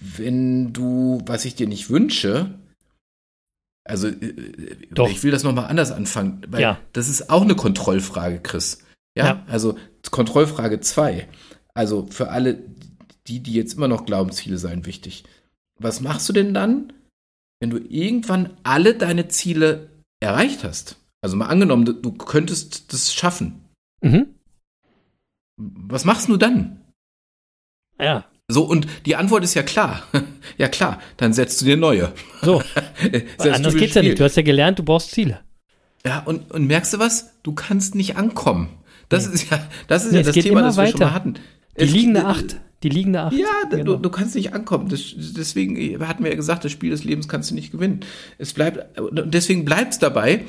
[0.00, 2.58] wenn du, was ich dir nicht wünsche,
[3.84, 5.08] also äh, Doch.
[5.08, 6.78] ich will das nochmal anders anfangen, weil Ja.
[6.92, 8.84] das ist auch eine Kontrollfrage, Chris.
[9.16, 9.44] Ja, Ja.
[9.46, 9.76] also
[10.10, 11.26] Kontrollfrage 2.
[11.74, 12.58] Also für alle,
[13.26, 15.24] die, die jetzt immer noch glauben, Ziele seien wichtig.
[15.80, 16.92] Was machst du denn dann,
[17.60, 19.90] wenn du irgendwann alle deine Ziele
[20.20, 20.96] erreicht hast?
[21.20, 23.64] Also mal angenommen, du, du könntest das schaffen.
[24.00, 24.26] Mhm.
[25.56, 26.80] Was machst du dann?
[28.00, 30.04] Ja, So, und die Antwort ist ja klar.
[30.56, 32.12] ja klar, dann setzt du dir neue.
[32.42, 32.62] so.
[33.38, 34.10] Anders geht's ja Spiel.
[34.10, 34.20] nicht.
[34.20, 35.40] Du hast ja gelernt, du brauchst Ziele.
[36.06, 37.32] Ja, und, und merkst du was?
[37.42, 38.68] Du kannst nicht ankommen.
[39.08, 41.06] Das ist ja, das ist Nee, ja das Thema, das wir schon weiter.
[41.06, 41.34] mal hatten.
[41.78, 42.60] Die Es- liegende Acht.
[42.82, 43.32] Die liegende Acht.
[43.32, 43.94] Ja, Genau.
[43.94, 44.88] du, du kannst nicht ankommen.
[44.88, 45.76] Das, deswegen
[46.06, 48.00] hatten wir ja gesagt, das Spiel des Lebens kannst du nicht gewinnen.
[48.38, 50.44] Es bleibt, und deswegen bleibt es dabei,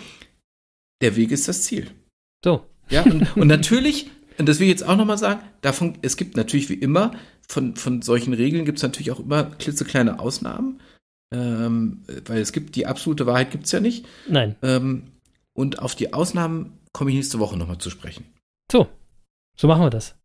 [1.02, 1.88] der Weg ist das Ziel.
[2.44, 2.66] So.
[2.90, 6.38] Ja, und, und natürlich, und das will ich jetzt auch nochmal sagen, davon, es gibt
[6.38, 7.12] natürlich wie immer,
[7.48, 10.80] von, von solchen Regeln gibt es natürlich auch immer klitzekleine Ausnahmen,
[11.34, 14.06] ähm, weil es gibt, die absolute Wahrheit gibt es ja nicht.
[14.28, 14.56] Nein.
[14.62, 15.04] Ähm,
[15.54, 18.26] und auf die Ausnahmen komme ich nächste Woche nochmal zu sprechen.
[18.72, 18.88] So.
[19.58, 20.16] So machen wir das.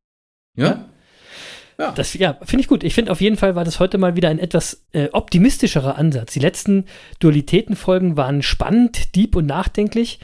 [0.56, 0.86] Ja?
[1.96, 2.84] Das, ja, finde ich gut.
[2.84, 6.32] Ich finde auf jeden Fall war das heute mal wieder ein etwas äh, optimistischerer Ansatz.
[6.32, 6.84] Die letzten
[7.18, 10.20] Dualitätenfolgen waren spannend, deep und nachdenklich.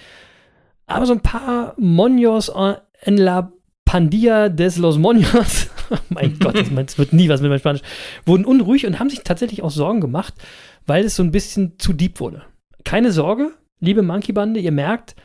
[0.86, 2.50] Aber so ein paar Monios
[3.02, 3.52] en- la
[3.84, 5.68] Pandilla des los Monios,
[6.08, 7.82] mein Gott, das wird nie was mit meinem Spanisch,
[8.24, 10.34] wurden unruhig und haben sich tatsächlich auch Sorgen gemacht,
[10.86, 12.42] weil es so ein bisschen zu deep wurde.
[12.84, 15.16] Keine Sorge, liebe Monkey-Bande, ihr merkt,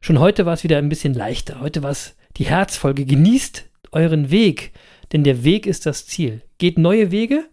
[0.00, 1.60] schon heute war es wieder ein bisschen leichter.
[1.60, 3.04] Heute war es die Herzfolge.
[3.04, 4.72] Genießt euren Weg,
[5.12, 6.42] denn der Weg ist das Ziel.
[6.58, 7.44] Geht neue Wege,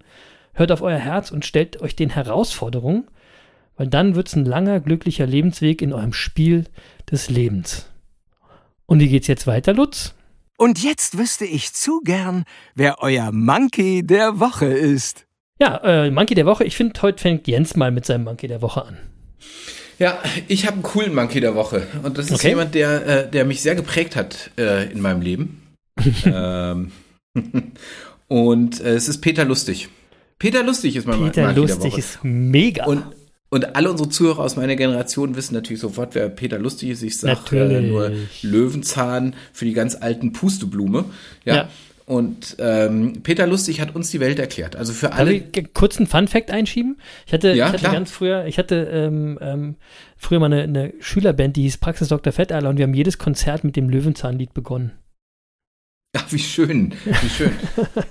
[0.54, 3.08] hört auf euer Herz und stellt euch den Herausforderungen,
[3.78, 6.66] weil dann wird es ein langer, glücklicher Lebensweg in eurem Spiel
[7.12, 7.88] des Lebens.
[8.86, 10.14] Und wie geht's jetzt weiter, Lutz?
[10.58, 12.46] Und jetzt wüsste ich zu gern,
[12.76, 15.26] wer euer Monkey der Woche ist.
[15.60, 16.64] Ja, äh, Monkey der Woche.
[16.64, 18.98] Ich finde, heute fängt Jens mal mit seinem Monkey der Woche an.
[20.00, 21.88] Ja, ich habe einen coolen Monkey der Woche.
[22.04, 22.50] Und das ist Okay.
[22.50, 25.62] jemand, der, äh, der mich sehr geprägt hat äh, in meinem Leben.
[26.26, 26.92] ähm,
[28.28, 29.90] und äh, es ist Peter Lustig.
[30.40, 32.86] Peter Lustig ist mein Peter Monkey der Lustig ist mega.
[32.86, 33.04] Und,
[33.50, 37.04] und alle unsere Zuhörer aus meiner Generation wissen natürlich sofort, wer Peter Lustig ist.
[37.04, 38.12] Ich sage äh, nur
[38.42, 41.06] Löwenzahn für die ganz alten Pusteblume.
[41.46, 41.56] Ja.
[41.56, 41.70] Ja.
[42.08, 44.76] Und ähm, Peter Lustig hat uns die Welt erklärt.
[44.76, 45.34] Also für Darf alle.
[45.34, 46.98] ich g- kurz einen Fun-Fact einschieben?
[47.26, 47.94] Ich hatte, Ja, ich hatte klar.
[47.94, 49.76] ganz früher, ich hatte ähm, ähm,
[50.16, 52.32] früher mal eine, eine Schülerband, die hieß Praxis Dr.
[52.32, 54.92] Fetteile und wir haben jedes Konzert mit dem Löwenzahnlied begonnen.
[56.18, 57.52] Ach, wie schön, wie schön.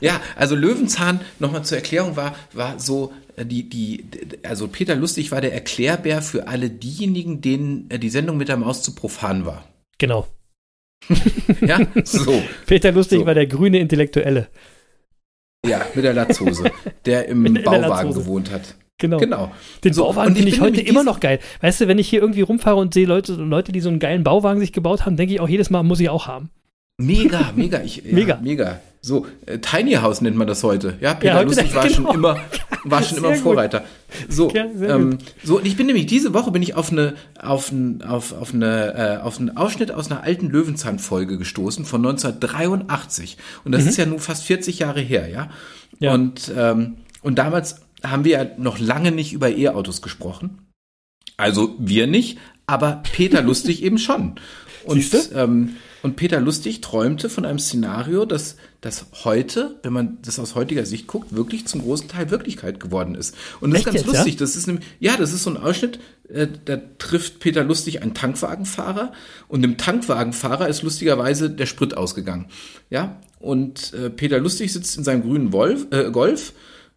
[0.01, 4.05] ja, also Löwenzahn, nochmal zur Erklärung, war, war so, äh, die, die,
[4.43, 8.57] also Peter Lustig war der Erklärbär für alle diejenigen, denen äh, die Sendung mit der
[8.57, 9.65] Maus zu profan war.
[9.99, 10.27] Genau.
[11.61, 13.27] Ja, so, Peter Lustig So.
[13.27, 14.49] war der grüne Intellektuelle.
[15.67, 16.71] ja, mit der Latzhose,
[17.05, 18.21] der im der Bauwagen Latzhose.
[18.21, 18.75] gewohnt hat.
[18.99, 19.19] Genau.
[19.19, 19.53] Genau.
[19.83, 21.41] Den So, Bauwagen ich finde ich bin heute immer noch geil.
[21.61, 24.25] Weißt du, wenn ich hier irgendwie rumfahre und sehe Leute, Leute, die so einen geilen
[24.25, 26.51] Bauwagen sich gebaut haben, denke ich auch jedes Mal, muss ich auch haben.
[26.99, 28.37] Mega, mega, ich, ja, Mega.
[28.41, 28.81] mega.
[29.01, 30.97] So, äh, Tiny House nennt man das heute.
[31.01, 31.95] Ja, Peter Ja, Lustig war genau.
[31.95, 32.41] schon immer,
[32.85, 33.41] war schon immer gut.
[33.41, 33.85] Vorreiter.
[34.29, 37.15] So, Ja, sehr ähm, so, und ich bin nämlich diese Woche bin ich auf eine,
[37.39, 42.01] auf ein, auf, auf eine, äh, auf einen Ausschnitt aus einer alten Löwenzahn-Folge gestoßen von
[42.07, 43.39] 1983.
[43.65, 45.45] Und das ist ja nun fast 40 Jahre her, ja.
[45.45, 45.51] Mhm.
[45.99, 46.15] Ja.
[46.15, 50.59] Und, ähm, und damals haben wir ja noch lange nicht über E-Autos gesprochen.
[51.37, 54.37] Also wir nicht, aber Peter Lustig eben schon.
[54.85, 60.39] Und, ähm, und Peter Lustig träumte von einem Szenario, das, das heute, wenn man das
[60.39, 63.35] aus heutiger Sicht guckt, wirklich zum großen Teil Wirklichkeit geworden ist.
[63.63, 64.35] Und das Echt ist ganz jetzt, lustig.
[64.35, 64.41] ja?
[64.41, 65.99] Das ist nämlich, ja, das ist so ein Ausschnitt,
[66.29, 69.15] äh, da trifft Peter Lustig einen Tankwagenfahrer
[69.49, 72.49] und dem Tankwagenfahrer ist lustigerweise der Sprit ausgegangen.
[72.91, 76.53] Ja, und äh, Peter Lustig sitzt in seinem grünen Wolf, äh, Golf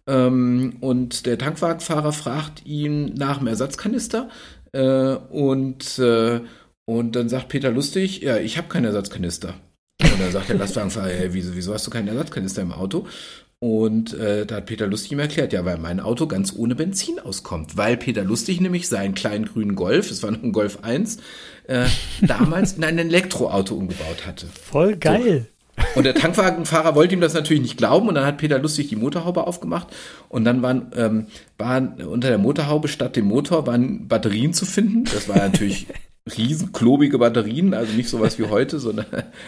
[0.06, 4.28] ähm, und der Tankwagenfahrer fragt ihn nach dem Ersatzkanister
[4.74, 6.42] äh, und, äh,
[6.90, 9.56] und dann sagt Peter Lustig, ja, ich habe keinen Ersatzkanister.
[10.02, 13.06] Und dann sagt der Lastwagenfahrer, hey, wieso, wieso hast du keinen Ersatzkanister im Auto?
[13.60, 17.20] Und äh, da hat Peter Lustig ihm erklärt, ja, weil mein Auto ganz ohne Benzin
[17.20, 17.76] auskommt.
[17.76, 21.18] Weil Peter Lustig nämlich seinen kleinen grünen Golf, es war noch ein Golf 1,
[21.68, 21.88] äh,
[22.22, 24.48] damals in ein Elektroauto umgebaut hatte.
[24.48, 25.48] Voll geil.
[25.96, 28.96] Und der Tankwagenfahrer wollte ihm das natürlich nicht glauben und dann hat Peter lustig die
[28.96, 29.88] Motorhaube aufgemacht
[30.30, 31.28] und dann waren, ähm,
[31.58, 35.04] waren unter der Motorhaube statt dem Motor waren Batterien zu finden.
[35.04, 35.88] Das war natürlich
[36.38, 39.06] riesen klobige Batterien, also nicht sowas wie heute, sondern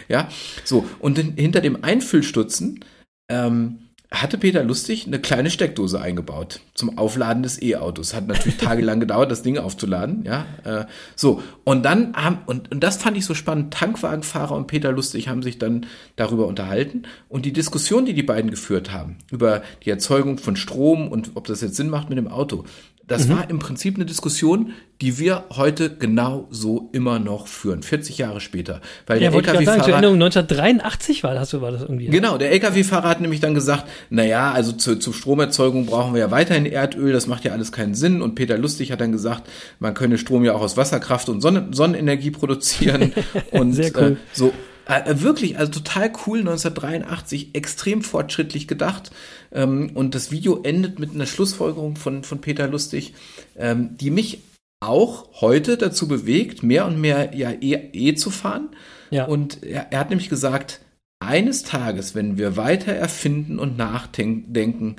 [0.08, 0.28] ja,
[0.64, 2.80] so und in, hinter dem Einfüllstutzen
[3.28, 3.78] ähm,
[4.12, 8.12] hatte Peter Lustig eine kleine Steckdose eingebaut zum Aufladen des E-Autos.
[8.12, 10.46] Hat natürlich tagelang gedauert, das Ding aufzuladen, ja.
[10.64, 14.90] Äh, so, und dann haben, und, und das fand ich so spannend, Tankwagenfahrer und Peter
[14.90, 19.62] Lustig haben sich dann darüber unterhalten und die Diskussion, die die beiden geführt haben, über
[19.84, 22.64] die Erzeugung von Strom und ob das jetzt Sinn macht mit dem Auto,
[23.10, 23.32] das Mhm.
[23.32, 28.40] war im Prinzip eine Diskussion, die wir heute genau so immer noch führen, 40 Jahre
[28.40, 28.80] später.
[29.06, 32.06] Weil Ja, der sagen, zur LKW-Fahrer Erinnerung 1983 war das, war das irgendwie.
[32.06, 36.20] Genau, der LKW-Fahrer hat nämlich dann gesagt, na ja, also zur, zur Stromerzeugung brauchen wir
[36.20, 38.22] ja weiterhin Erdöl, das macht ja alles keinen Sinn.
[38.22, 39.48] Und Peter Lustig hat dann gesagt,
[39.80, 43.12] man könne Strom ja auch aus Wasserkraft und Sonnen Sonnenenergie produzieren.
[43.50, 44.12] und Sehr cool.
[44.12, 44.52] äh, so
[44.98, 49.10] äh, wirklich, also total cool, 1983, extrem fortschrittlich gedacht.
[49.52, 53.14] Ähm, und das Video endet mit einer Schlussfolgerung von, von Peter Lustig,
[53.56, 54.42] ähm, die mich
[54.80, 58.70] auch heute dazu bewegt, mehr und mehr ja E, e zu fahren.
[59.10, 59.26] Ja.
[59.26, 60.80] Und er, er hat nämlich gesagt,
[61.20, 64.96] eines Tages, wenn wir weiter erfinden und nachdenken,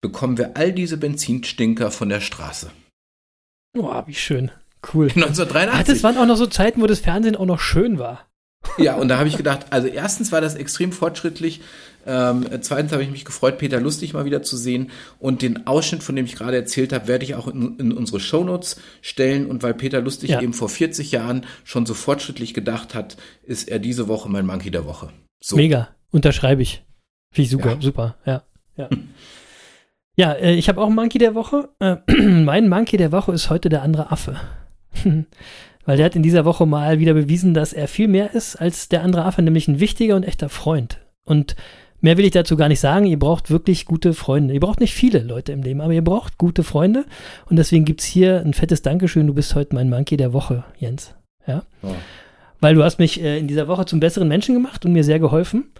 [0.00, 2.70] bekommen wir all diese Benzinstinker von der Straße.
[3.76, 4.52] Oh, wie schön.
[4.92, 5.06] Cool.
[5.06, 5.74] 1983.
[5.74, 8.26] Ah, das waren auch noch so Zeiten, wo das Fernsehen auch noch schön war.
[8.78, 11.60] Ja, und da habe ich gedacht, also erstens war das extrem fortschrittlich.
[12.06, 14.90] Ähm, zweitens habe ich mich gefreut, Peter Lustig mal wieder zu sehen.
[15.18, 18.20] Und den Ausschnitt, von dem ich gerade erzählt habe, werde ich auch in, in unsere
[18.20, 19.46] Shownotes stellen.
[19.46, 20.40] Und weil Peter Lustig Ja.
[20.42, 24.70] eben vor 40 Jahren schon so fortschrittlich gedacht hat, ist er diese Woche mein Monkey
[24.70, 25.10] der Woche.
[25.42, 25.56] So.
[25.56, 25.88] Mega.
[26.10, 26.84] Unterschreibe ich.
[27.32, 27.80] Finde ich super, Ja.
[27.80, 28.16] super.
[28.26, 28.42] Ja.
[28.76, 28.88] Ja,
[30.16, 31.68] ja äh, ich habe auch einen Monkey der Woche.
[31.80, 34.36] Äh, mein Monkey der Woche ist heute der andere Affe.
[35.84, 38.88] Weil der hat in dieser Woche mal wieder bewiesen, dass er viel mehr ist als
[38.88, 40.98] der andere Affe, nämlich ein wichtiger und echter Freund.
[41.24, 41.56] Und
[42.00, 43.06] mehr will ich dazu gar nicht sagen.
[43.06, 44.54] Ihr braucht wirklich gute Freunde.
[44.54, 47.04] Ihr braucht nicht viele Leute im Leben, aber ihr braucht gute Freunde.
[47.46, 49.26] Und deswegen gibt es hier ein fettes Dankeschön.
[49.26, 51.14] Du bist heute mein Monkey der Woche, Jens.
[51.46, 51.62] Ja.
[51.82, 51.88] Oh.
[52.60, 55.18] Weil du hast mich äh, in dieser Woche zum besseren Menschen gemacht und mir sehr
[55.18, 55.72] geholfen.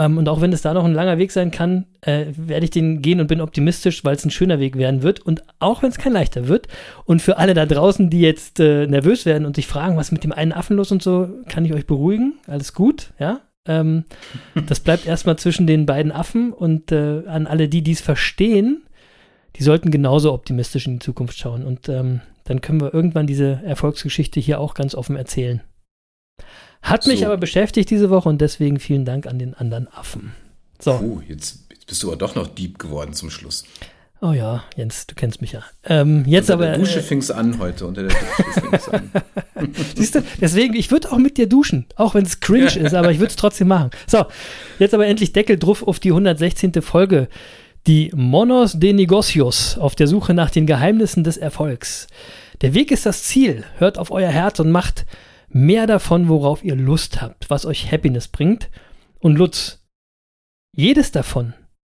[0.00, 2.70] Ähm, und auch wenn es da noch ein langer Weg sein kann, äh, werde ich
[2.70, 5.20] den gehen und bin optimistisch, weil es ein schöner Weg werden wird.
[5.20, 6.68] Und auch wenn es kein leichter wird.
[7.04, 10.12] Und für alle da draußen, die jetzt äh, nervös werden und sich fragen, was ist
[10.12, 12.38] mit dem einen Affen los und so, kann ich euch beruhigen.
[12.46, 13.40] Alles gut, ja.
[13.68, 14.04] Ähm,
[14.66, 18.82] das bleibt erstmal zwischen den beiden Affen und äh, an alle, die dies verstehen,
[19.56, 21.62] die sollten genauso optimistisch in die Zukunft schauen.
[21.62, 25.60] Und ähm, dann können wir irgendwann diese Erfolgsgeschichte hier auch ganz offen erzählen.
[26.82, 27.26] Hat mich So.
[27.26, 30.32] aber beschäftigt diese Woche und deswegen vielen Dank an den anderen Affen.
[30.78, 33.64] So, Puh, jetzt, jetzt bist du aber doch noch deep geworden zum Schluss.
[34.22, 35.62] oh ja, Jens, du kennst mich ja.
[35.84, 36.66] Ähm, jetzt Unter aber.
[36.72, 39.10] der Dusche äh, fing's an heute, unter der Dusche fing's an.
[39.96, 43.10] Siehst du, deswegen, ich würde auch mit dir duschen, auch wenn es cringe ist, aber
[43.12, 43.90] ich würde es trotzdem machen.
[44.06, 44.24] So,
[44.78, 46.80] jetzt aber endlich Deckel drauf auf die 116.
[46.82, 47.28] Folge.
[47.86, 52.08] Die Monos de Negocios auf der Suche nach den Geheimnissen des Erfolgs.
[52.60, 53.64] Der Weg ist das Ziel.
[53.78, 55.06] Hört auf euer Herz und macht
[55.50, 58.70] mehr davon, worauf ihr Lust habt, was euch Happiness bringt.
[59.18, 59.84] Und Lutz,
[60.74, 61.52] jedes davon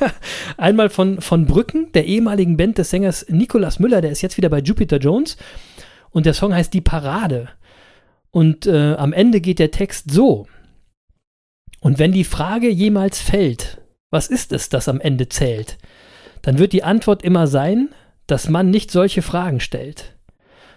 [0.56, 4.48] Einmal von, von Brücken, der ehemaligen Band des Sängers Nicolas Müller, der ist jetzt wieder
[4.48, 5.36] bei Jupiter Jones.
[6.10, 7.48] Und der Song heißt Die Parade.
[8.30, 10.46] Und äh, am Ende geht der Text so.
[11.80, 15.78] Und wenn die Frage jemals fällt, was ist es, das am Ende zählt,
[16.42, 17.88] dann wird die Antwort immer sein,
[18.26, 20.16] dass man nicht solche Fragen stellt.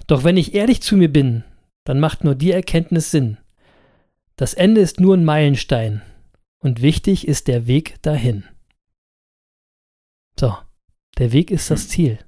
[0.08, 1.44] Doch wenn ich ehrlich zu mir bin,
[1.84, 3.38] dann macht nur die Erkenntnis Sinn.
[4.36, 6.02] Das Ende ist nur ein Meilenstein
[6.60, 8.46] Und wichtig ist der Weg dahin.
[10.40, 10.56] So,
[11.20, 12.20] der Weg ist das Ziel.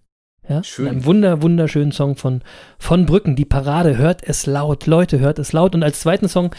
[0.48, 0.88] Ja, Schön.
[0.88, 2.44] Ein wunder, wunderschönen Song von,
[2.78, 5.74] von Brücken, die Parade, hört es laut, Leute, hört es laut.
[5.74, 6.54] Und als zweiten Song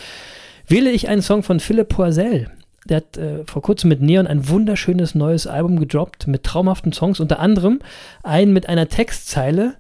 [0.67, 2.51] wähle ich einen Song von Philipp Poisel.
[2.87, 7.21] Der hat äh, vor kurzem mit Neon ein wunderschönes neues Album gedroppt mit traumhaften Songs,
[7.21, 7.81] unter anderem
[8.25, 9.77] einen mit einer Textzeile,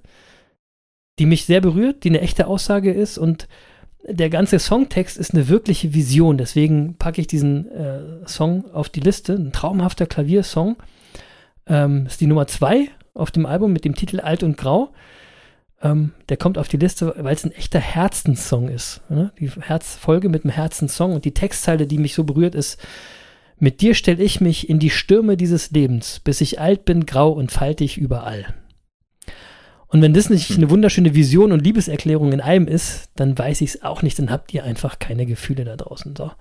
[1.18, 3.48] die mich sehr berührt, die eine echte Aussage ist und
[4.08, 6.38] der ganze Songtext ist eine wirkliche Vision.
[6.38, 9.34] Deswegen packe ich diesen äh, Song auf die Liste.
[9.34, 10.76] Ein traumhafter Klaviersong.
[11.66, 14.92] Ähm, ist die Nummer zwei auf dem Album mit dem Titel Alt und Grau.
[15.82, 19.02] Ähm, der kommt auf die Liste, weil es ein echter Herzenssong ist.
[19.08, 19.32] Ne?
[19.38, 22.80] Die Herzfolge mit einem Herzenssong und die Textzeile, die mich so berührt, ist:
[23.58, 27.32] Mit dir stelle ich mich in die Stürme dieses Lebens, bis ich alt bin, grau
[27.32, 28.54] und faltig überall.
[29.96, 33.70] Und wenn das nicht eine wunderschöne Vision und Liebeserklärung in einem ist, dann weiß ich
[33.76, 36.14] es auch nicht, dann habt ihr einfach keine Gefühle da draußen.
[36.14, 36.32] So.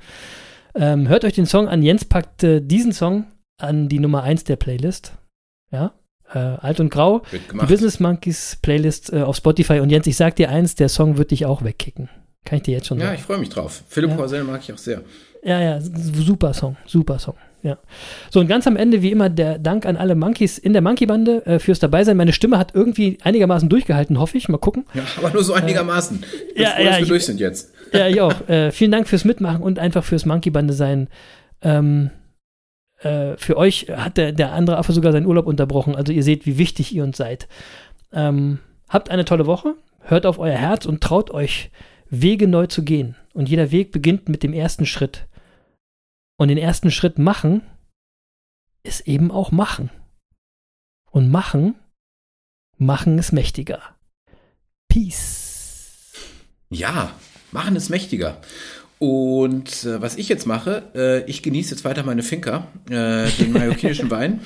[0.76, 1.82] Ähm, hört euch den Song an.
[1.82, 3.28] Jens packt äh, diesen Song
[3.58, 5.14] an die Nummer 1 der Playlist.
[5.72, 5.94] Ja,
[6.34, 7.22] äh, Alt und Grau.
[7.32, 7.66] Die.
[7.66, 9.80] Business Monkeys Playlist äh, auf Spotify.
[9.80, 12.10] Und Jens, ich sag dir eins, der Song wird dich auch wegkicken.
[12.44, 13.18] Kann ich dir jetzt schon Ja, sagen.
[13.20, 13.84] ich freue mich drauf.
[13.88, 14.18] Philipp Ja.
[14.18, 15.02] Poisel mag ich auch sehr.
[15.46, 17.36] Ja, ja, super Song, super Song.
[17.62, 17.78] Ja.
[18.30, 21.46] So, und ganz am Ende, wie immer, der Dank an alle Monkeys in der Monkey-Bande
[21.46, 22.18] äh, fürs Dabeisein.
[22.18, 24.50] Meine Stimme hat irgendwie einigermaßen durchgehalten, hoffe ich.
[24.50, 24.86] Mal gucken.
[24.94, 26.24] Ja, aber nur so einigermaßen.
[26.50, 27.72] Ich bin Äh, ja, froh, ja, dass wir ich- durch sind jetzt.
[27.94, 28.48] Ja, ich auch.
[28.50, 31.08] Äh, vielen Dank fürs Mitmachen und einfach fürs Monkey-Bande sein.
[31.62, 32.10] Ähm,
[33.00, 35.96] äh, für euch hat der, der andere Affe sogar seinen Urlaub unterbrochen.
[35.96, 37.48] Also ihr seht, wie wichtig ihr uns seid.
[38.14, 41.72] Ähm, habt eine tolle Woche, hört auf euer Herz und traut euch,
[42.10, 43.16] Wege neu zu gehen.
[43.34, 45.26] Und jeder Weg beginnt mit dem ersten Schritt.
[46.38, 47.62] Und den ersten Schritt machen
[48.84, 49.90] ist eben auch machen.
[51.12, 51.76] Und machen,
[52.78, 53.82] machen ist mächtiger.
[54.90, 56.12] Peace.
[56.70, 57.12] Ja,
[57.52, 58.42] machen es mächtiger.
[58.98, 63.52] Und äh, was ich jetzt mache, äh, ich genieße jetzt weiter meine Finca, äh, den
[63.52, 64.42] mallorquinischen Wein.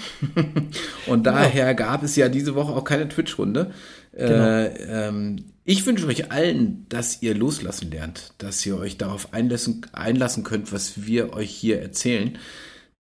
[1.06, 3.72] Und daher gab es ja diese Woche auch keine Twitch-Runde.
[4.18, 9.86] Äh, ähm, ich wünsche euch allen, dass ihr loslassen lernt, dass ihr euch darauf einlassen,
[9.92, 12.40] einlassen könnt, was wir euch hier erzählen.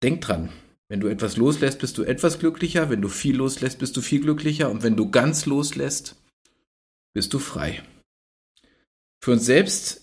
[0.02, 0.50] Denkt dran,
[0.90, 2.90] wenn du etwas loslässt, bist du etwas glücklicher.
[2.90, 4.70] Wenn du viel loslässt, bist du viel glücklicher.
[4.70, 6.16] Und wenn du ganz loslässt,
[7.14, 7.82] bist du frei.
[9.24, 10.02] Für uns selbst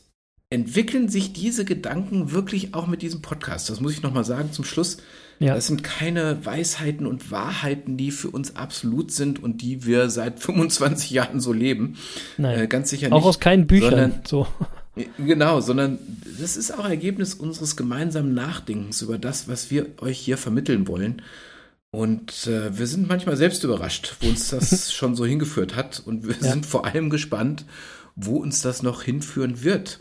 [0.50, 3.70] entwickeln sich diese Gedanken wirklich auch mit diesem Podcast.
[3.70, 4.98] Das muss ich nochmal sagen zum Schluss.
[5.40, 5.54] Ja.
[5.56, 10.40] Das sind keine Weisheiten und Wahrheiten, die für uns absolut sind und die wir seit
[10.40, 11.98] 25 Jahren so leben.
[12.38, 12.60] Nein.
[12.60, 13.26] Äh, ganz sicher Auch nicht.
[13.28, 13.90] aus keinen Büchern.
[13.92, 14.48] sondern- so.
[15.18, 16.00] Genau, sondern
[16.40, 21.22] das ist auch Ergebnis unseres gemeinsamen Nachdenkens über das, was wir euch hier vermitteln wollen.
[21.92, 26.02] Und äh, wir sind manchmal selbst überrascht, wo uns das schon so hingeführt hat.
[26.06, 26.52] Und wir Ja.
[26.54, 27.66] sind vor allem gespannt,
[28.16, 30.00] wo uns das noch hinführen wird.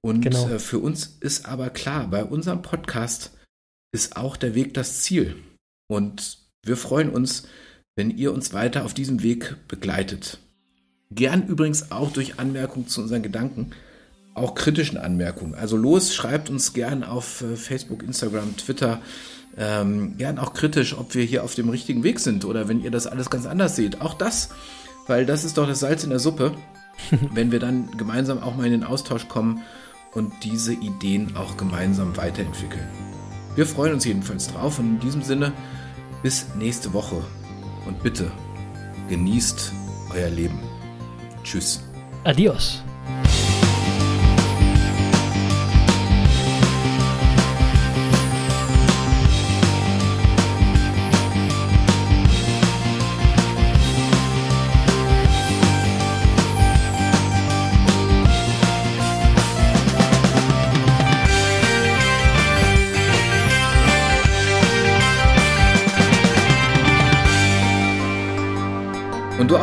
[0.00, 0.48] Und Genau.
[0.48, 3.32] äh, für uns ist aber klar, bei unserem Podcast
[3.92, 5.36] ist auch der Weg das Ziel.
[5.88, 7.44] Und wir freuen uns,
[7.94, 10.38] wenn ihr uns weiter auf diesem Weg begleitet.
[11.10, 13.72] Gern übrigens auch durch Anmerkungen zu unseren Gedanken,
[14.34, 15.54] auch kritischen Anmerkungen.
[15.54, 19.02] Also los, schreibt uns gern auf äh, Facebook, Instagram, Twitter,
[19.58, 22.90] ähm, gern auch kritisch, ob wir hier auf dem richtigen Weg sind oder wenn ihr
[22.90, 24.00] das alles ganz anders seht.
[24.00, 24.48] Auch das,
[25.06, 26.56] weil das ist doch das Salz in der Suppe,
[27.34, 29.62] wenn wir dann gemeinsam auch mal in den Austausch kommen
[30.12, 32.88] und diese Ideen auch gemeinsam weiterentwickeln.
[33.54, 35.52] Wir freuen uns jedenfalls drauf und in diesem Sinne
[36.22, 37.22] bis nächste Woche
[37.86, 38.30] und bitte
[39.08, 39.72] genießt
[40.14, 40.58] euer Leben.
[41.42, 41.82] Tschüss.
[42.24, 42.82] Adios.